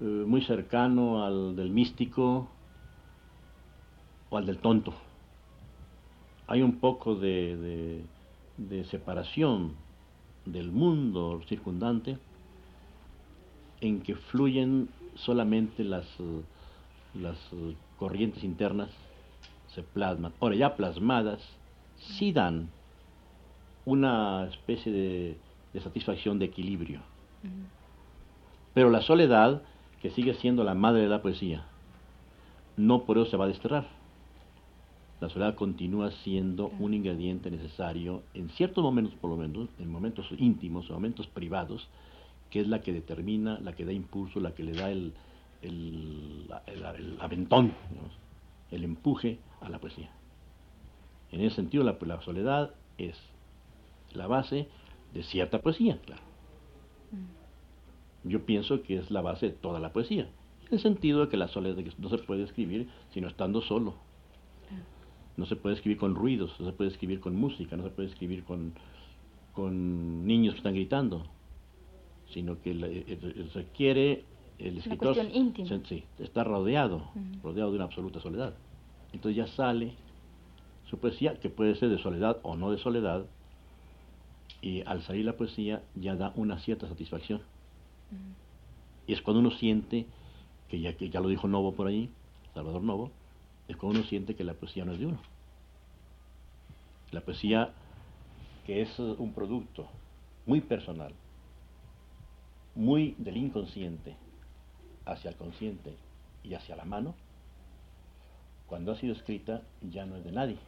eh, 0.00 0.04
muy 0.04 0.42
cercano 0.42 1.24
al 1.24 1.56
del 1.56 1.70
místico 1.70 2.48
o 4.30 4.36
al 4.36 4.46
del 4.46 4.58
tonto. 4.58 4.94
Hay 6.46 6.62
un 6.62 6.78
poco 6.78 7.14
de, 7.14 8.02
de 8.56 8.84
separación 8.84 9.74
del 10.44 10.72
mundo 10.72 11.40
circundante 11.48 12.18
en 13.80 14.00
que 14.00 14.14
fluyen 14.14 14.88
solamente 15.14 15.84
las, 15.84 16.06
las 17.14 17.36
corrientes 17.98 18.42
internas, 18.44 18.90
se 19.74 19.82
plasman. 19.82 20.32
Ahora, 20.40 20.54
ya 20.54 20.76
plasmadas, 20.76 21.40
sí 22.02 22.32
dan 22.32 22.68
una 23.84 24.44
especie 24.46 24.92
de, 24.92 25.80
satisfacción 25.80 26.38
de 26.38 26.46
equilibrio. 26.46 27.00
Pero 28.74 28.90
la 28.90 29.02
soledad, 29.02 29.62
que 30.00 30.10
sigue 30.10 30.34
siendo 30.34 30.64
la 30.64 30.74
madre 30.74 31.02
de 31.02 31.08
la 31.08 31.22
poesía, 31.22 31.64
no 32.76 33.02
por 33.02 33.18
eso 33.18 33.30
se 33.30 33.36
va 33.36 33.44
a 33.44 33.48
desterrar. 33.48 33.86
La 35.20 35.28
soledad 35.28 35.54
continúa 35.54 36.10
siendo 36.10 36.72
un 36.80 36.94
ingrediente 36.94 37.50
necesario 37.50 38.22
en 38.34 38.48
ciertos 38.50 38.82
momentos, 38.82 39.14
por 39.14 39.30
lo 39.30 39.36
menos, 39.36 39.68
en 39.78 39.90
momentos 39.90 40.26
íntimos, 40.36 40.86
en 40.88 40.94
momentos 40.94 41.26
privados, 41.28 41.88
que 42.50 42.60
es 42.60 42.68
la 42.68 42.82
que 42.82 42.92
determina, 42.92 43.58
la 43.60 43.72
que 43.74 43.84
da 43.84 43.92
impulso, 43.92 44.40
la 44.40 44.52
que 44.52 44.64
le 44.64 44.72
da 44.72 44.90
el, 44.90 45.12
el, 45.62 46.48
aventón, 47.20 47.72
el 48.70 48.84
empuje 48.84 49.38
a 49.60 49.68
la 49.68 49.78
poesía. 49.78 50.10
En 51.32 51.40
ese 51.40 51.56
sentido, 51.56 51.82
la, 51.82 52.20
soledad 52.20 52.74
es 52.98 53.18
la 54.12 54.26
base 54.26 54.68
de 55.14 55.22
cierta 55.22 55.60
poesía, 55.60 55.98
claro. 56.04 56.22
Mm. 57.10 58.28
Yo 58.28 58.44
pienso 58.44 58.82
que 58.82 58.98
es 58.98 59.10
la 59.10 59.22
base 59.22 59.46
de 59.46 59.52
toda 59.52 59.80
la 59.80 59.92
poesía, 59.92 60.28
en 60.66 60.72
el 60.72 60.80
sentido 60.80 61.22
de 61.22 61.28
que 61.28 61.36
la 61.36 61.48
soledad 61.48 61.82
no 61.98 62.08
se 62.08 62.18
puede 62.18 62.44
escribir 62.44 62.88
sino 63.10 63.28
estando 63.28 63.60
solo. 63.62 63.94
No 65.36 65.46
se 65.46 65.56
puede 65.56 65.74
escribir 65.74 65.98
con 65.98 66.14
ruidos, 66.14 66.54
no 66.60 66.66
se 66.66 66.72
puede 66.72 66.90
escribir 66.90 67.20
con 67.20 67.34
música, 67.34 67.74
no 67.76 67.82
se 67.82 67.90
puede 67.90 68.08
escribir 68.08 68.44
con, 68.44 68.74
con 69.52 70.26
niños 70.26 70.54
que 70.54 70.58
están 70.58 70.74
gritando, 70.74 71.26
sino 72.28 72.60
que 72.60 72.74
requiere 73.54 74.24
el 74.58 74.78
escritor 74.78 75.16
sí, 75.88 76.04
está 76.18 76.44
rodeado, 76.44 77.10
rodeado 77.42 77.70
de 77.70 77.76
una 77.76 77.84
absoluta 77.84 78.20
soledad. 78.20 78.54
Entonces 79.12 79.36
ya 79.36 79.46
sale 79.46 79.94
su 80.92 80.98
poesía, 80.98 81.40
que 81.40 81.48
puede 81.48 81.74
ser 81.76 81.88
de 81.88 81.96
soledad 81.96 82.36
o 82.42 82.54
no 82.54 82.70
de 82.70 82.76
soledad, 82.76 83.24
y 84.60 84.82
al 84.82 85.02
salir 85.02 85.24
la 85.24 85.38
poesía 85.38 85.82
ya 85.94 86.16
da 86.16 86.34
una 86.36 86.58
cierta 86.58 86.86
satisfacción. 86.86 87.40
Y 89.06 89.14
es 89.14 89.22
cuando 89.22 89.40
uno 89.40 89.52
siente, 89.52 90.04
que 90.68 90.80
ya, 90.80 90.94
que 90.94 91.08
ya 91.08 91.20
lo 91.20 91.30
dijo 91.30 91.48
Novo 91.48 91.72
por 91.72 91.86
ahí, 91.86 92.10
Salvador 92.52 92.82
Novo, 92.82 93.10
es 93.68 93.76
cuando 93.78 94.00
uno 94.00 94.08
siente 94.10 94.34
que 94.34 94.44
la 94.44 94.52
poesía 94.52 94.84
no 94.84 94.92
es 94.92 94.98
de 94.98 95.06
uno. 95.06 95.18
La 97.10 97.22
poesía, 97.22 97.72
que 98.66 98.82
es 98.82 98.98
un 98.98 99.32
producto 99.32 99.86
muy 100.44 100.60
personal, 100.60 101.14
muy 102.74 103.14
del 103.16 103.38
inconsciente 103.38 104.14
hacia 105.06 105.30
el 105.30 105.36
consciente 105.36 105.96
y 106.44 106.52
hacia 106.52 106.76
la 106.76 106.84
mano, 106.84 107.14
cuando 108.66 108.92
ha 108.92 108.96
sido 108.96 109.14
escrita 109.14 109.62
ya 109.80 110.04
no 110.04 110.16
es 110.16 110.24
de 110.24 110.32
nadie 110.32 110.58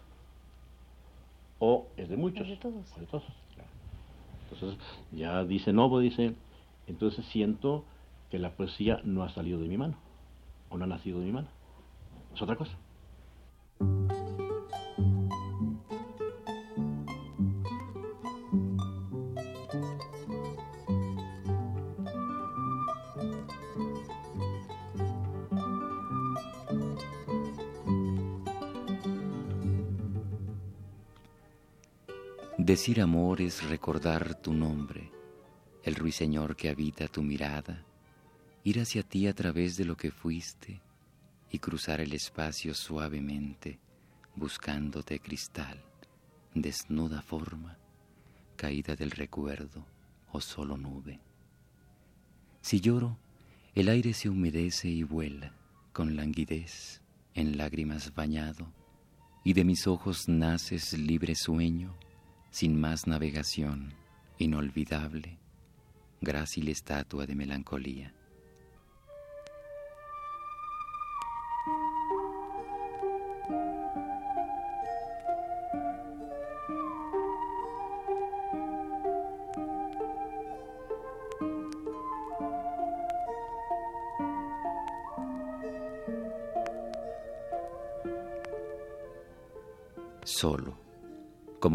o 1.58 1.88
es 1.96 2.08
de 2.08 2.16
muchos. 2.16 2.48
de 2.48 2.56
todos. 2.56 3.24
Entonces, 4.50 4.78
ya 5.10 5.44
dice 5.44 5.72
Novo, 5.72 6.00
dice, 6.00 6.34
entonces 6.86 7.24
siento 7.26 7.84
que 8.30 8.38
la 8.38 8.50
poesía 8.50 9.00
no 9.04 9.22
ha 9.22 9.30
salido 9.30 9.58
de 9.60 9.68
mi 9.68 9.76
mano, 9.76 9.96
o 10.68 10.76
no 10.76 10.84
ha 10.84 10.86
nacido 10.86 11.18
de 11.18 11.26
mi 11.26 11.32
mano. 11.32 11.48
Es 12.34 12.42
otra 12.42 12.56
cosa. 12.56 12.76
Decir 32.74 33.00
amor 33.00 33.40
es 33.40 33.62
recordar 33.70 34.34
tu 34.42 34.52
nombre, 34.52 35.08
el 35.84 35.94
ruiseñor 35.94 36.56
que 36.56 36.68
habita 36.68 37.06
tu 37.06 37.22
mirada, 37.22 37.84
ir 38.64 38.80
hacia 38.80 39.04
ti 39.04 39.28
a 39.28 39.32
través 39.32 39.76
de 39.76 39.84
lo 39.84 39.96
que 39.96 40.10
fuiste 40.10 40.80
y 41.52 41.60
cruzar 41.60 42.00
el 42.00 42.12
espacio 42.12 42.74
suavemente, 42.74 43.78
buscándote 44.34 45.20
cristal, 45.20 45.84
desnuda 46.52 47.22
forma, 47.22 47.78
caída 48.56 48.96
del 48.96 49.12
recuerdo 49.12 49.86
o 50.32 50.40
solo 50.40 50.76
nube. 50.76 51.20
Si 52.60 52.80
lloro, 52.80 53.16
el 53.76 53.88
aire 53.88 54.14
se 54.14 54.28
humedece 54.28 54.88
y 54.88 55.04
vuela 55.04 55.54
con 55.92 56.16
languidez, 56.16 57.02
en 57.34 57.56
lágrimas 57.56 58.12
bañado, 58.16 58.66
y 59.44 59.52
de 59.52 59.62
mis 59.62 59.86
ojos 59.86 60.28
naces 60.28 60.92
libre 60.98 61.36
sueño 61.36 61.94
sin 62.54 62.80
más 62.80 63.08
navegación, 63.08 63.94
inolvidable, 64.38 65.40
grácil 66.20 66.68
estatua 66.68 67.26
de 67.26 67.34
melancolía. 67.34 68.14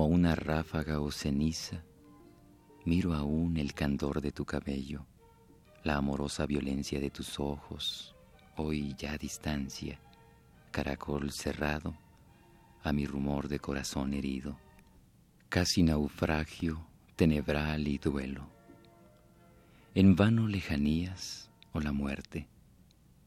Una 0.10 0.34
ráfaga 0.34 1.02
o 1.02 1.12
ceniza, 1.12 1.84
miro 2.84 3.14
aún 3.14 3.58
el 3.58 3.76
candor 3.76 4.22
de 4.22 4.32
tu 4.32 4.44
cabello, 4.44 5.06
la 5.84 5.98
amorosa 5.98 6.48
violencia 6.48 7.00
de 7.00 7.12
tus 7.12 7.40
ojos, 7.40 8.16
hoy 8.58 8.96
ya 8.98 9.12
a 9.12 9.18
distancia, 9.20 10.00
caracol 10.72 11.32
cerrado, 11.32 11.96
a 12.82 12.92
mi 12.92 13.06
rumor 13.06 13.50
de 13.50 13.60
corazón 13.60 14.16
herido. 14.16 14.58
Casi 15.48 15.84
naufragio, 15.84 16.84
tenebral 17.16 17.88
y 17.88 18.00
duelo. 18.00 18.50
En 19.94 20.16
vano 20.16 20.48
lejanías 20.48 21.52
o 21.72 21.82
la 21.82 21.92
muerte 21.92 22.48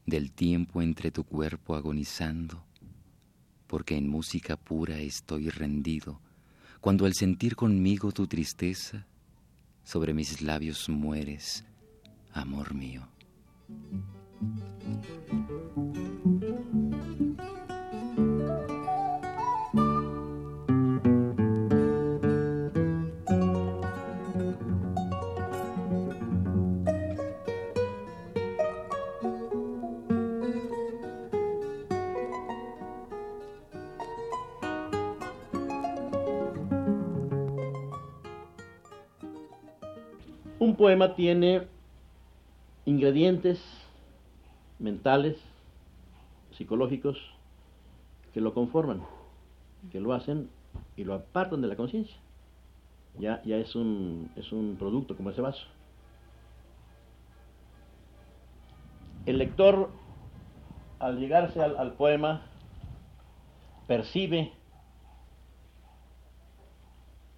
del 0.05 0.33
tiempo 0.33 0.81
entre 0.81 1.11
tu 1.11 1.23
cuerpo 1.23 1.77
agonizando, 1.77 2.61
porque 3.67 3.95
en 3.95 4.09
música 4.09 4.57
pura 4.57 4.97
estoy 4.97 5.49
rendido, 5.49 6.19
cuando 6.83 7.05
al 7.05 7.13
sentir 7.13 7.55
conmigo 7.55 8.11
tu 8.11 8.27
tristeza, 8.27 9.07
sobre 9.85 10.13
mis 10.13 10.41
labios 10.41 10.89
mueres, 10.89 11.63
amor 12.33 12.73
mío. 12.73 13.07
Poema 40.75 41.15
tiene 41.15 41.67
ingredientes 42.85 43.61
mentales, 44.79 45.37
psicológicos, 46.51 47.17
que 48.33 48.41
lo 48.41 48.53
conforman, 48.53 49.01
que 49.91 49.99
lo 49.99 50.13
hacen 50.13 50.49
y 50.97 51.03
lo 51.03 51.13
apartan 51.13 51.61
de 51.61 51.67
la 51.67 51.75
conciencia. 51.75 52.15
Ya, 53.19 53.41
ya 53.43 53.57
es, 53.57 53.75
un, 53.75 54.31
es 54.35 54.51
un 54.51 54.75
producto 54.77 55.15
como 55.15 55.29
ese 55.29 55.41
vaso. 55.41 55.65
El 59.25 59.37
lector, 59.37 59.89
al 60.99 61.19
llegarse 61.19 61.61
al, 61.61 61.77
al 61.77 61.93
poema, 61.93 62.41
percibe, 63.87 64.51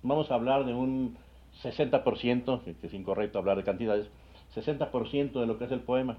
vamos 0.01 0.31
a 0.31 0.35
hablar 0.35 0.65
de 0.65 0.73
un 0.73 1.17
60%, 1.63 2.61
que 2.63 2.87
es 2.87 2.93
incorrecto 2.93 3.39
hablar 3.39 3.57
de 3.57 3.63
cantidades, 3.63 4.09
60% 4.55 5.39
de 5.39 5.45
lo 5.45 5.57
que 5.57 5.65
es 5.65 5.71
el 5.71 5.81
poema. 5.81 6.17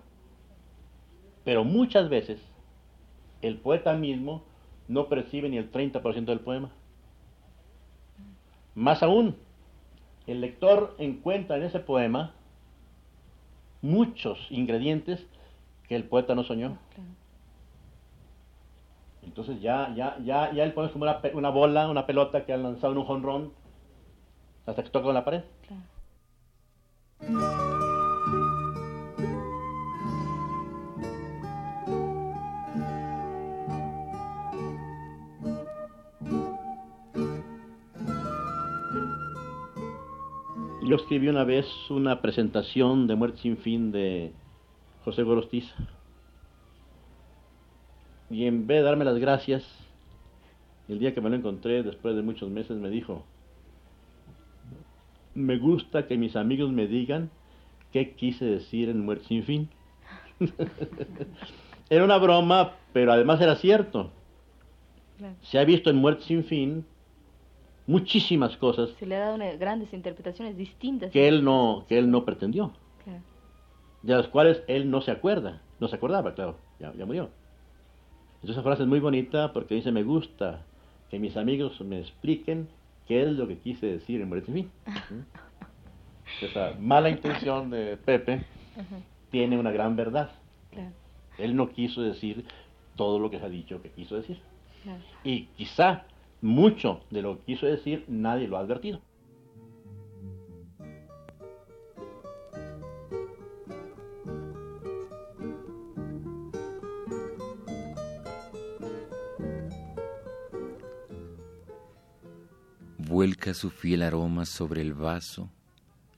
Pero 1.45 1.65
muchas 1.65 2.09
veces 2.09 2.41
el 3.43 3.59
poeta 3.59 3.95
mismo 3.95 4.43
no 4.89 5.09
percibe 5.09 5.49
ni 5.49 5.59
el 5.59 5.71
30% 5.71 6.25
del 6.25 6.41
poema. 6.41 6.71
Más 8.75 9.03
aún, 9.03 9.37
el 10.27 10.41
lector 10.41 10.95
encuentra 10.99 11.57
en 11.57 11.65
ese 11.65 11.81
poema 11.81 12.35
muchos 13.81 14.39
ingredientes 14.51 15.25
que 15.89 15.97
el 15.97 16.05
poeta 16.05 16.35
no 16.35 16.45
soñó. 16.45 16.79
Entonces 19.23 19.61
ya, 19.61 19.93
ya, 19.95 20.19
ya, 20.25 20.53
ya 20.53 20.65
el 20.65 20.73
poema 20.73 20.87
es 20.89 20.93
como 20.93 21.05
una, 21.05 21.21
una 21.35 21.51
bola, 21.51 21.89
una 21.89 22.07
pelota 22.07 22.45
que 22.45 22.53
han 22.53 22.63
lanzado 22.63 22.93
en 22.93 22.99
un 22.99 23.05
jonrón 23.05 23.53
hasta 24.67 24.83
que 24.83 24.91
toca 24.91 25.05
con 25.05 25.15
la 25.15 25.25
pared. 25.25 25.43
Yo 40.89 40.95
escribí 40.95 41.27
una 41.29 41.43
vez 41.43 41.67
una 41.91 42.21
presentación 42.21 43.09
de 43.09 43.17
Muerte 43.17 43.39
sin 43.39 43.57
fin 43.57 43.91
de 43.91 44.33
José 45.05 45.25
Gorostiza. 45.25 45.75
Y 48.31 48.47
en 48.47 48.67
vez 48.67 48.79
de 48.79 48.83
darme 48.85 49.05
las 49.05 49.19
gracias, 49.19 49.65
el 50.89 51.01
día 51.01 51.13
que 51.13 51.21
me 51.21 51.31
lo 51.31 51.37
encontré, 51.37 51.83
después 51.83 52.15
de 52.15 52.23
muchos 52.23 52.51
meses, 52.51 52.77
me 52.77 52.89
dijo, 52.89 53.25
me 55.37 55.59
gusta 55.59 56.07
que 56.07 56.17
mis 56.17 56.35
amigos 56.35 56.73
me 56.73 56.87
digan 56.87 57.31
qué 57.93 58.13
quise 58.13 58.45
decir 58.45 58.89
en 58.89 59.05
Muerte 59.05 59.27
sin 59.27 59.45
fin. 59.45 59.69
era 61.91 62.05
una 62.05 62.19
broma, 62.19 62.73
pero 62.93 63.13
además 63.13 63.41
era 63.41 63.55
cierto. 63.57 64.11
Claro. 65.19 65.35
Se 65.43 65.59
ha 65.59 65.65
visto 65.65 65.91
en 65.91 65.97
Muerte 65.97 66.25
sin 66.25 66.45
fin 66.45 66.85
muchísimas 67.87 68.57
cosas. 68.57 68.91
Se 68.99 69.07
le 69.07 69.17
ha 69.17 69.21
dado 69.21 69.35
una, 69.37 69.53
grandes 69.53 69.93
interpretaciones 69.93 70.57
distintas. 70.57 71.11
Que 71.11 71.29
él 71.29 71.45
no, 71.45 71.85
que 71.89 71.99
él 71.99 72.11
no 72.11 72.25
pretendió. 72.25 72.73
Claro. 73.05 73.23
De 74.03 74.15
las 74.15 74.29
cuales 74.29 74.63
él 74.67 74.91
no 74.91 75.01
se 75.03 75.11
acuerda. 75.11 75.63
No 75.79 75.89
se 75.89 75.97
acordaba, 75.97 76.35
claro. 76.35 76.57
Ya, 76.81 76.93
ya 76.95 77.07
murió. 77.07 77.31
Entonces 78.37 78.57
esa 78.57 78.63
frase 78.63 78.83
es 78.83 78.89
muy 78.89 79.01
bonita 79.01 79.53
porque 79.53 79.75
dice, 79.75 79.93
me 79.93 80.03
gusta 80.03 80.63
que 81.11 81.19
mis 81.19 81.37
amigos 81.37 81.81
me 81.81 82.01
expliquen 82.01 82.69
qué 83.07 83.23
es 83.23 83.29
lo 83.29 83.47
que 83.49 83.59
quise 83.59 83.87
decir 83.87 84.21
en 84.21 84.45
sin 84.45 84.55
fin. 84.55 84.71
Esa 86.43 86.75
mala 86.81 87.09
intención 87.09 87.71
de 87.71 87.97
Pepe 87.97 88.45
uh 88.77 88.81
-huh. 88.81 89.03
tiene 89.31 89.59
una 89.59 89.71
gran 89.71 89.97
verdad. 89.97 90.31
Claro. 90.71 90.93
Él 91.39 91.55
no 91.55 91.69
quiso 91.71 92.03
decir 92.03 92.45
todo 92.97 93.19
lo 93.19 93.31
que 93.31 93.39
se 93.39 93.45
ha 93.47 93.49
dicho 93.49 93.81
que 93.81 93.91
quiso 93.91 94.17
decir. 94.17 94.41
Claro. 94.83 95.03
Y 95.23 95.45
quizá 95.57 96.05
mucho 96.41 97.01
de 97.11 97.23
lo 97.23 97.39
que 97.39 97.45
quiso 97.45 97.67
decir 97.67 98.05
nadie 98.09 98.49
lo 98.49 98.57
ha 98.57 98.61
advertido. 98.61 99.01
Vuelca 113.17 113.55
su 113.55 113.71
fiel 113.71 114.03
aroma 114.03 114.45
sobre 114.45 114.83
el 114.83 114.93
vaso, 114.93 115.49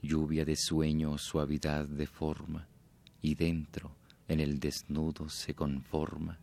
lluvia 0.01 0.43
de 0.43 0.57
sueño 0.57 1.13
o 1.13 1.17
suavidad 1.17 1.87
de 1.87 2.05
forma, 2.05 2.67
y 3.21 3.35
dentro, 3.35 3.95
en 4.27 4.41
el 4.41 4.59
desnudo, 4.59 5.29
se 5.29 5.53
conforma 5.53 6.37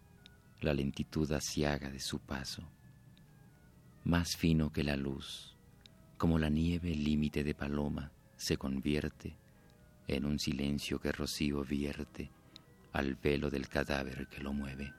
la 0.62 0.72
lentitud 0.72 1.30
asiaga 1.30 1.90
de 1.90 2.00
su 2.00 2.20
paso. 2.20 2.62
Más 4.04 4.34
fino 4.34 4.72
que 4.72 4.82
la 4.82 4.96
luz, 4.96 5.54
como 6.16 6.38
la 6.38 6.48
nieve 6.48 6.94
límite 6.94 7.44
de 7.44 7.54
paloma, 7.54 8.10
se 8.38 8.56
convierte 8.56 9.36
en 10.08 10.24
un 10.24 10.38
silencio 10.38 10.98
que 10.98 11.12
rocío 11.12 11.64
vierte 11.64 12.30
al 12.94 13.14
velo 13.16 13.50
del 13.50 13.68
cadáver 13.68 14.26
que 14.28 14.42
lo 14.42 14.54
mueve. 14.54 14.90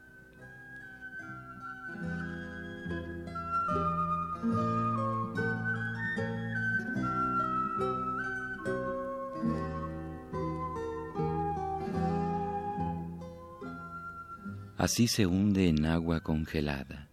Así 14.77 15.07
se 15.07 15.25
hunde 15.25 15.69
en 15.69 15.87
agua 15.87 16.19
congelada, 16.19 17.09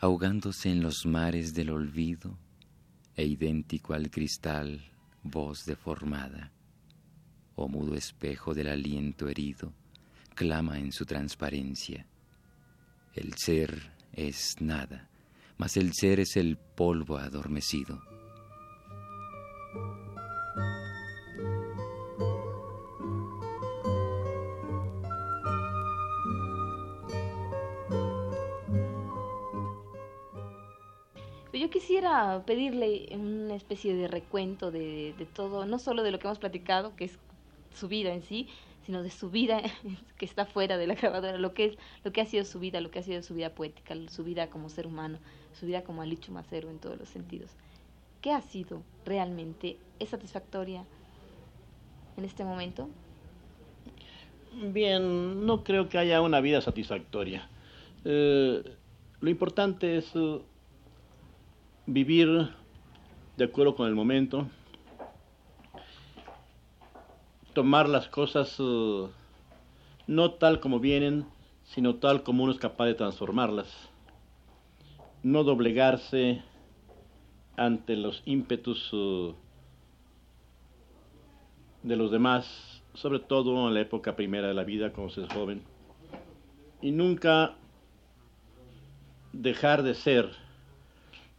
ahogándose 0.00 0.68
en 0.68 0.82
los 0.82 1.06
mares 1.06 1.54
del 1.54 1.70
olvido, 1.70 2.36
e 3.14 3.24
idéntico 3.24 3.94
al 3.94 4.10
cristal, 4.10 4.82
voz 5.22 5.64
deformada, 5.64 6.50
o 7.54 7.68
mudo 7.68 7.94
espejo 7.94 8.52
del 8.52 8.66
aliento 8.66 9.28
herido, 9.28 9.72
clama 10.34 10.80
en 10.80 10.90
su 10.90 11.06
transparencia. 11.06 12.04
El 13.14 13.34
ser 13.36 13.92
es 14.12 14.56
nada, 14.60 15.08
mas 15.58 15.76
el 15.76 15.92
ser 15.92 16.18
es 16.18 16.36
el 16.36 16.56
polvo 16.56 17.16
adormecido. 17.16 18.02
Quisiera 31.82 32.44
pedirle 32.46 33.08
una 33.10 33.56
especie 33.56 33.96
de 33.96 34.06
recuento 34.06 34.70
de, 34.70 35.26
todo, 35.34 35.66
no 35.66 35.80
solo 35.80 36.04
de 36.04 36.12
lo 36.12 36.20
que 36.20 36.28
hemos 36.28 36.38
platicado, 36.38 36.94
que 36.94 37.06
es 37.06 37.18
su 37.74 37.88
vida 37.88 38.14
en 38.14 38.22
sí, 38.22 38.46
sino 38.86 39.02
de 39.02 39.10
su 39.10 39.30
vida 39.30 39.60
que 40.16 40.24
está 40.24 40.46
fuera 40.46 40.76
de 40.76 40.86
la 40.86 40.94
grabadora, 40.94 41.38
lo 41.38 41.54
que 41.54 41.64
es, 41.64 41.78
lo 42.04 42.12
que 42.12 42.20
ha 42.20 42.26
sido 42.26 42.44
su 42.44 42.60
vida, 42.60 42.80
lo 42.80 42.92
que 42.92 43.00
ha 43.00 43.02
sido 43.02 43.20
su 43.22 43.34
vida 43.34 43.50
poética, 43.50 43.96
su 44.08 44.22
vida 44.22 44.48
como 44.48 44.68
ser 44.68 44.86
humano, 44.86 45.18
su 45.58 45.66
vida 45.66 45.82
como 45.82 46.02
Alicho 46.02 46.30
Macero 46.30 46.70
en 46.70 46.78
todos 46.78 46.96
los 47.00 47.08
sentidos. 47.08 47.50
¿Qué 48.20 48.30
ha 48.30 48.42
sido 48.42 48.84
realmente? 49.04 49.76
¿Es 49.98 50.10
satisfactoria 50.10 50.84
en 52.16 52.24
este 52.24 52.44
momento? 52.44 52.88
Bien, 54.54 55.44
no 55.44 55.64
creo 55.64 55.88
que 55.88 55.98
haya 55.98 56.22
una 56.22 56.40
vida 56.40 56.60
satisfactoria. 56.60 57.48
Eh, 58.04 58.62
lo 59.20 59.30
importante 59.30 59.96
es 59.96 60.14
uh, 60.14 60.42
vivir 61.86 62.50
de 63.36 63.44
acuerdo 63.44 63.74
con 63.74 63.88
el 63.88 63.94
momento, 63.94 64.46
tomar 67.54 67.88
las 67.88 68.08
cosas 68.08 68.58
uh, 68.60 69.10
no 70.06 70.32
tal 70.32 70.60
como 70.60 70.80
vienen, 70.80 71.26
sino 71.64 71.96
tal 71.96 72.22
como 72.22 72.44
uno 72.44 72.52
es 72.52 72.58
capaz 72.58 72.86
de 72.86 72.94
transformarlas. 72.94 73.68
No 75.22 75.44
doblegarse 75.44 76.42
ante 77.56 77.96
los 77.96 78.22
ímpetus 78.26 78.92
uh, 78.92 79.34
de 81.82 81.96
los 81.96 82.10
demás, 82.10 82.82
sobre 82.94 83.20
todo 83.20 83.68
en 83.68 83.74
la 83.74 83.80
época 83.80 84.16
primera 84.16 84.48
de 84.48 84.54
la 84.54 84.64
vida, 84.64 84.92
cuando 84.92 85.12
se 85.12 85.22
es 85.22 85.32
joven. 85.32 85.62
Y 86.80 86.90
nunca 86.90 87.54
dejar 89.32 89.82
de 89.82 89.94
ser 89.94 90.41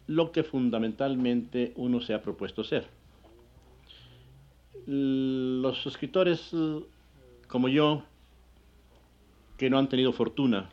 lo 0.07 0.31
que 0.31 0.43
fundamentalmente 0.43 1.73
uno 1.75 2.01
se 2.01 2.13
ha 2.13 2.21
propuesto 2.21 2.63
ser. 2.63 2.87
Los 4.85 5.85
escritores 5.85 6.51
uh, 6.53 6.85
como 7.47 7.69
yo, 7.69 8.03
que 9.57 9.69
no 9.69 9.77
han 9.77 9.87
tenido 9.87 10.11
fortuna, 10.11 10.69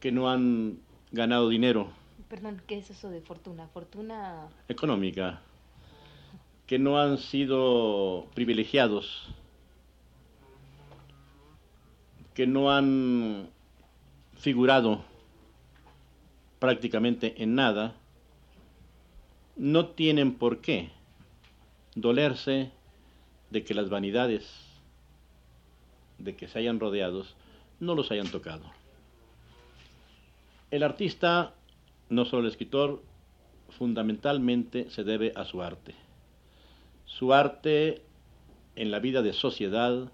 que 0.00 0.10
no 0.10 0.30
han 0.30 0.78
ganado 1.12 1.48
dinero. 1.48 1.88
Perdón, 2.28 2.60
¿qué 2.66 2.78
es 2.78 2.90
eso 2.90 3.10
de 3.10 3.20
fortuna? 3.20 3.68
Fortuna 3.68 4.48
económica, 4.68 5.40
que 6.66 6.78
no 6.78 6.98
han 6.98 7.18
sido 7.18 8.26
privilegiados, 8.34 9.28
que 12.34 12.46
no 12.46 12.70
han 12.70 13.48
figurado 14.34 15.04
prácticamente 16.58 17.42
en 17.42 17.54
nada, 17.54 17.96
no 19.56 19.88
tienen 19.88 20.34
por 20.34 20.60
qué 20.60 20.90
dolerse 21.94 22.70
de 23.50 23.64
que 23.64 23.74
las 23.74 23.88
vanidades 23.88 24.46
de 26.18 26.36
que 26.36 26.48
se 26.48 26.58
hayan 26.58 26.80
rodeados 26.80 27.36
no 27.80 27.94
los 27.94 28.10
hayan 28.10 28.28
tocado. 28.28 28.64
El 30.70 30.82
artista, 30.82 31.54
no 32.08 32.24
solo 32.24 32.42
el 32.42 32.50
escritor, 32.50 33.02
fundamentalmente 33.70 34.90
se 34.90 35.04
debe 35.04 35.32
a 35.36 35.44
su 35.44 35.62
arte. 35.62 35.94
Su 37.04 37.32
arte 37.32 38.02
en 38.74 38.90
la 38.90 38.98
vida 38.98 39.22
de 39.22 39.32
sociedad 39.32 40.10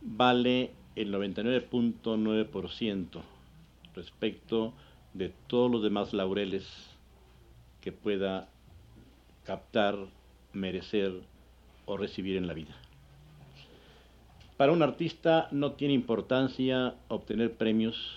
vale 0.00 0.70
el 0.96 1.12
99.9% 1.12 3.20
respecto 3.94 4.72
de 5.14 5.32
todos 5.46 5.70
los 5.70 5.82
demás 5.82 6.12
laureles 6.12 6.66
que 7.80 7.92
pueda 7.92 8.48
captar, 9.44 9.96
merecer 10.52 11.12
o 11.86 11.96
recibir 11.96 12.36
en 12.36 12.46
la 12.46 12.54
vida. 12.54 12.74
Para 14.56 14.72
un 14.72 14.82
artista 14.82 15.48
no 15.50 15.72
tiene 15.72 15.94
importancia 15.94 16.94
obtener 17.08 17.54
premios, 17.54 18.16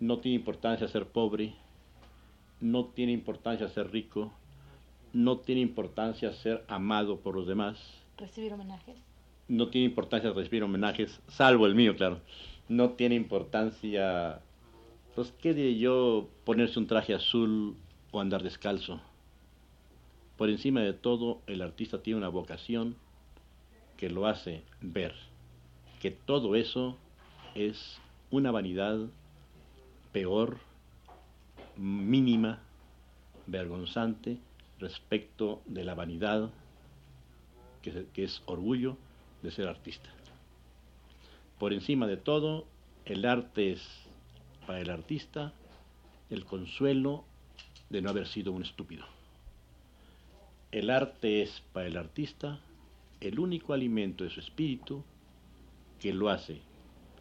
no 0.00 0.18
tiene 0.18 0.36
importancia 0.36 0.88
ser 0.88 1.06
pobre, 1.06 1.54
no 2.60 2.86
tiene 2.86 3.12
importancia 3.12 3.68
ser 3.68 3.90
rico, 3.90 4.32
no 5.12 5.38
tiene 5.38 5.60
importancia 5.60 6.32
ser 6.32 6.64
amado 6.68 7.20
por 7.20 7.34
los 7.34 7.46
demás. 7.46 7.78
¿Recibir 8.16 8.52
homenajes? 8.52 8.96
No 9.46 9.68
tiene 9.68 9.86
importancia 9.86 10.32
recibir 10.32 10.62
homenajes, 10.62 11.20
salvo 11.28 11.66
el 11.66 11.74
mío, 11.74 11.96
claro. 11.96 12.20
No 12.68 12.90
tiene 12.90 13.14
importancia 13.14 14.40
pues, 15.18 15.34
¿qué 15.42 15.52
diré 15.52 15.76
yo 15.76 16.28
ponerse 16.44 16.78
un 16.78 16.86
traje 16.86 17.12
azul 17.12 17.74
o 18.12 18.20
andar 18.20 18.44
descalzo? 18.44 19.00
Por 20.36 20.48
encima 20.48 20.80
de 20.80 20.92
todo, 20.92 21.40
el 21.48 21.60
artista 21.60 22.02
tiene 22.02 22.18
una 22.18 22.28
vocación 22.28 22.94
que 23.96 24.10
lo 24.10 24.28
hace 24.28 24.62
ver 24.80 25.16
que 26.00 26.12
todo 26.12 26.54
eso 26.54 26.96
es 27.56 27.98
una 28.30 28.52
vanidad 28.52 29.08
peor, 30.12 30.58
mínima, 31.76 32.60
vergonzante 33.48 34.38
respecto 34.78 35.62
de 35.66 35.82
la 35.82 35.96
vanidad 35.96 36.48
que 37.82 38.22
es 38.22 38.40
orgullo 38.46 38.96
de 39.42 39.50
ser 39.50 39.66
artista. 39.66 40.10
Por 41.58 41.72
encima 41.72 42.06
de 42.06 42.18
todo, 42.18 42.66
el 43.04 43.24
arte 43.24 43.72
es 43.72 44.07
para 44.68 44.80
el 44.80 44.90
artista 44.90 45.54
el 46.28 46.44
consuelo 46.44 47.24
de 47.88 48.02
no 48.02 48.10
haber 48.10 48.26
sido 48.26 48.52
un 48.52 48.62
estúpido. 48.62 49.06
El 50.72 50.90
arte 50.90 51.40
es 51.40 51.62
para 51.72 51.86
el 51.86 51.96
artista 51.96 52.60
el 53.22 53.38
único 53.40 53.72
alimento 53.72 54.24
de 54.24 54.30
su 54.30 54.40
espíritu 54.40 55.02
que 55.98 56.12
lo 56.12 56.28
hace 56.28 56.60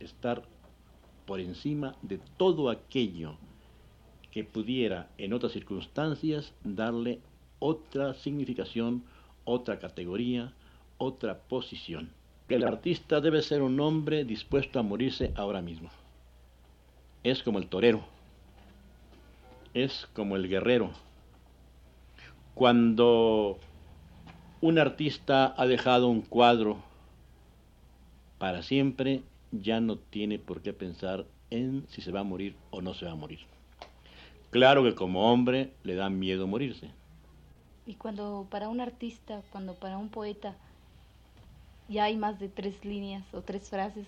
estar 0.01 0.43
por 1.25 1.39
encima 1.39 1.95
de 2.01 2.19
todo 2.36 2.69
aquello 2.69 3.38
que 4.29 4.43
pudiera 4.43 5.07
en 5.17 5.31
otras 5.31 5.53
circunstancias 5.53 6.51
darle 6.65 7.21
otra 7.60 8.13
significación, 8.15 9.05
otra 9.45 9.79
categoría, 9.79 10.51
otra 10.97 11.39
posición. 11.39 12.10
El 12.49 12.65
artista 12.65 13.21
debe 13.21 13.41
ser 13.41 13.62
un 13.62 13.79
hombre 13.79 14.25
dispuesto 14.25 14.79
a 14.79 14.83
morirse 14.83 15.31
ahora 15.38 15.62
mismo 15.62 15.89
es 17.23 17.43
como 17.43 17.60
el 17.60 17.67
torero, 17.67 18.03
es 19.73 20.08
como 20.13 20.36
el 20.36 20.47
guerrero. 20.47 20.91
Cuando 22.56 23.60
un 24.62 24.80
artista 24.80 25.53
ha 25.58 25.67
dejado 25.67 26.08
un 26.08 26.21
cuadro 26.21 26.77
para 28.38 28.63
siempre, 28.63 29.21
ya 29.51 29.80
no 29.80 29.97
tiene 29.97 30.39
por 30.39 30.62
qué 30.62 30.73
pensar 30.73 31.25
en 31.49 31.86
si 31.89 32.01
se 32.01 32.12
va 32.12 32.21
a 32.21 32.23
morir 32.23 32.56
o 32.71 32.82
no 32.82 32.93
se 32.93 33.06
va 33.06 33.12
a 33.12 33.15
morir. 33.15 33.39
Claro 34.49 34.84
que 34.84 34.95
como 34.95 35.32
hombre 35.32 35.71
le 35.84 35.95
da 35.95 36.10
miedo 36.10 36.47
morirse. 36.47 36.89
Y 37.86 37.95
cuando 37.95 38.47
para 38.49 38.69
un 38.69 38.82
artista, 38.82 39.41
cuando 39.51 39.73
para 39.75 39.97
un 39.97 40.10
poeta 40.10 40.56
ya 41.89 42.06
hay 42.06 42.17
más 42.17 42.39
de 42.39 42.49
tres 42.49 42.84
líneas 42.84 43.23
o 43.34 43.41
tres 43.41 43.69
frases, 43.69 44.08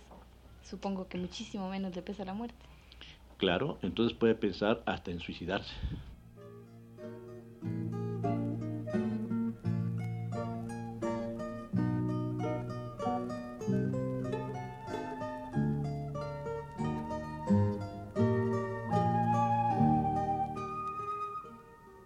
supongo 0.64 1.08
que 1.08 1.18
muchísimo 1.18 1.70
menos 1.70 1.96
le 1.96 2.02
pesa 2.02 2.26
la 2.26 2.34
muerte. 2.34 2.69
Claro, 3.40 3.80
entonces 3.82 4.18
puede 4.18 4.36
pensar 4.36 4.84
hasta 4.86 5.12
en 5.12 5.22
suicidarse. 5.22 5.74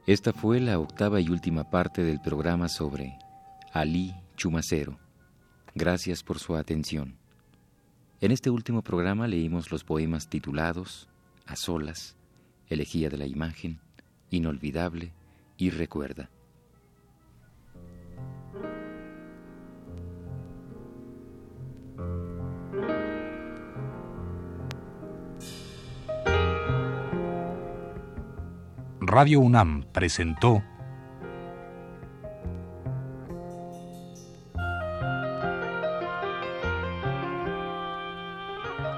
Esta 0.05 0.33
fue 0.33 0.59
la 0.59 0.77
octava 0.77 1.19
y 1.19 1.29
última 1.29 1.71
parte 1.71 2.03
del 2.03 2.21
programa 2.21 2.69
sobre 2.69 3.17
Ali 3.71 4.13
Chumacero. 4.37 4.99
Gracias 5.73 6.21
por 6.21 6.37
su 6.37 6.55
atención. 6.55 7.17
En 8.21 8.31
este 8.31 8.51
último 8.51 8.83
programa 8.83 9.27
leímos 9.27 9.71
los 9.71 9.83
poemas 9.83 10.29
titulados 10.29 11.09
a 11.45 11.55
solas, 11.55 12.15
elegía 12.67 13.09
de 13.09 13.17
la 13.17 13.25
imagen, 13.25 13.79
inolvidable 14.29 15.11
y 15.57 15.69
recuerda. 15.69 16.29
Radio 28.99 29.41
UNAM 29.41 29.83
presentó 29.91 30.63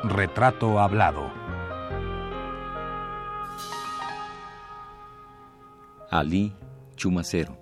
Retrato 0.03 0.79
Hablado. 0.79 1.44
Ali 6.19 6.53
Chumacero. 6.95 7.57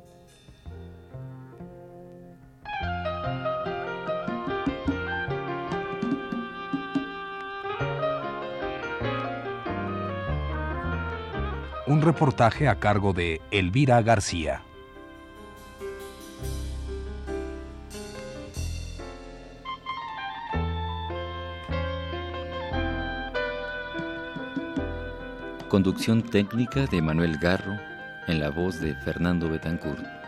Un 11.88 12.02
reportaje 12.02 12.68
a 12.68 12.76
cargo 12.80 13.14
de 13.14 13.42
Elvira 13.50 14.02
García. 14.04 14.62
Conducción 25.70 26.22
técnica 26.22 26.86
de 26.86 27.02
Manuel 27.02 27.40
Garro 27.40 27.93
en 28.28 28.40
la 28.40 28.50
voz 28.50 28.80
de 28.80 28.96
Fernando 28.96 29.50
Betancourt. 29.50 30.23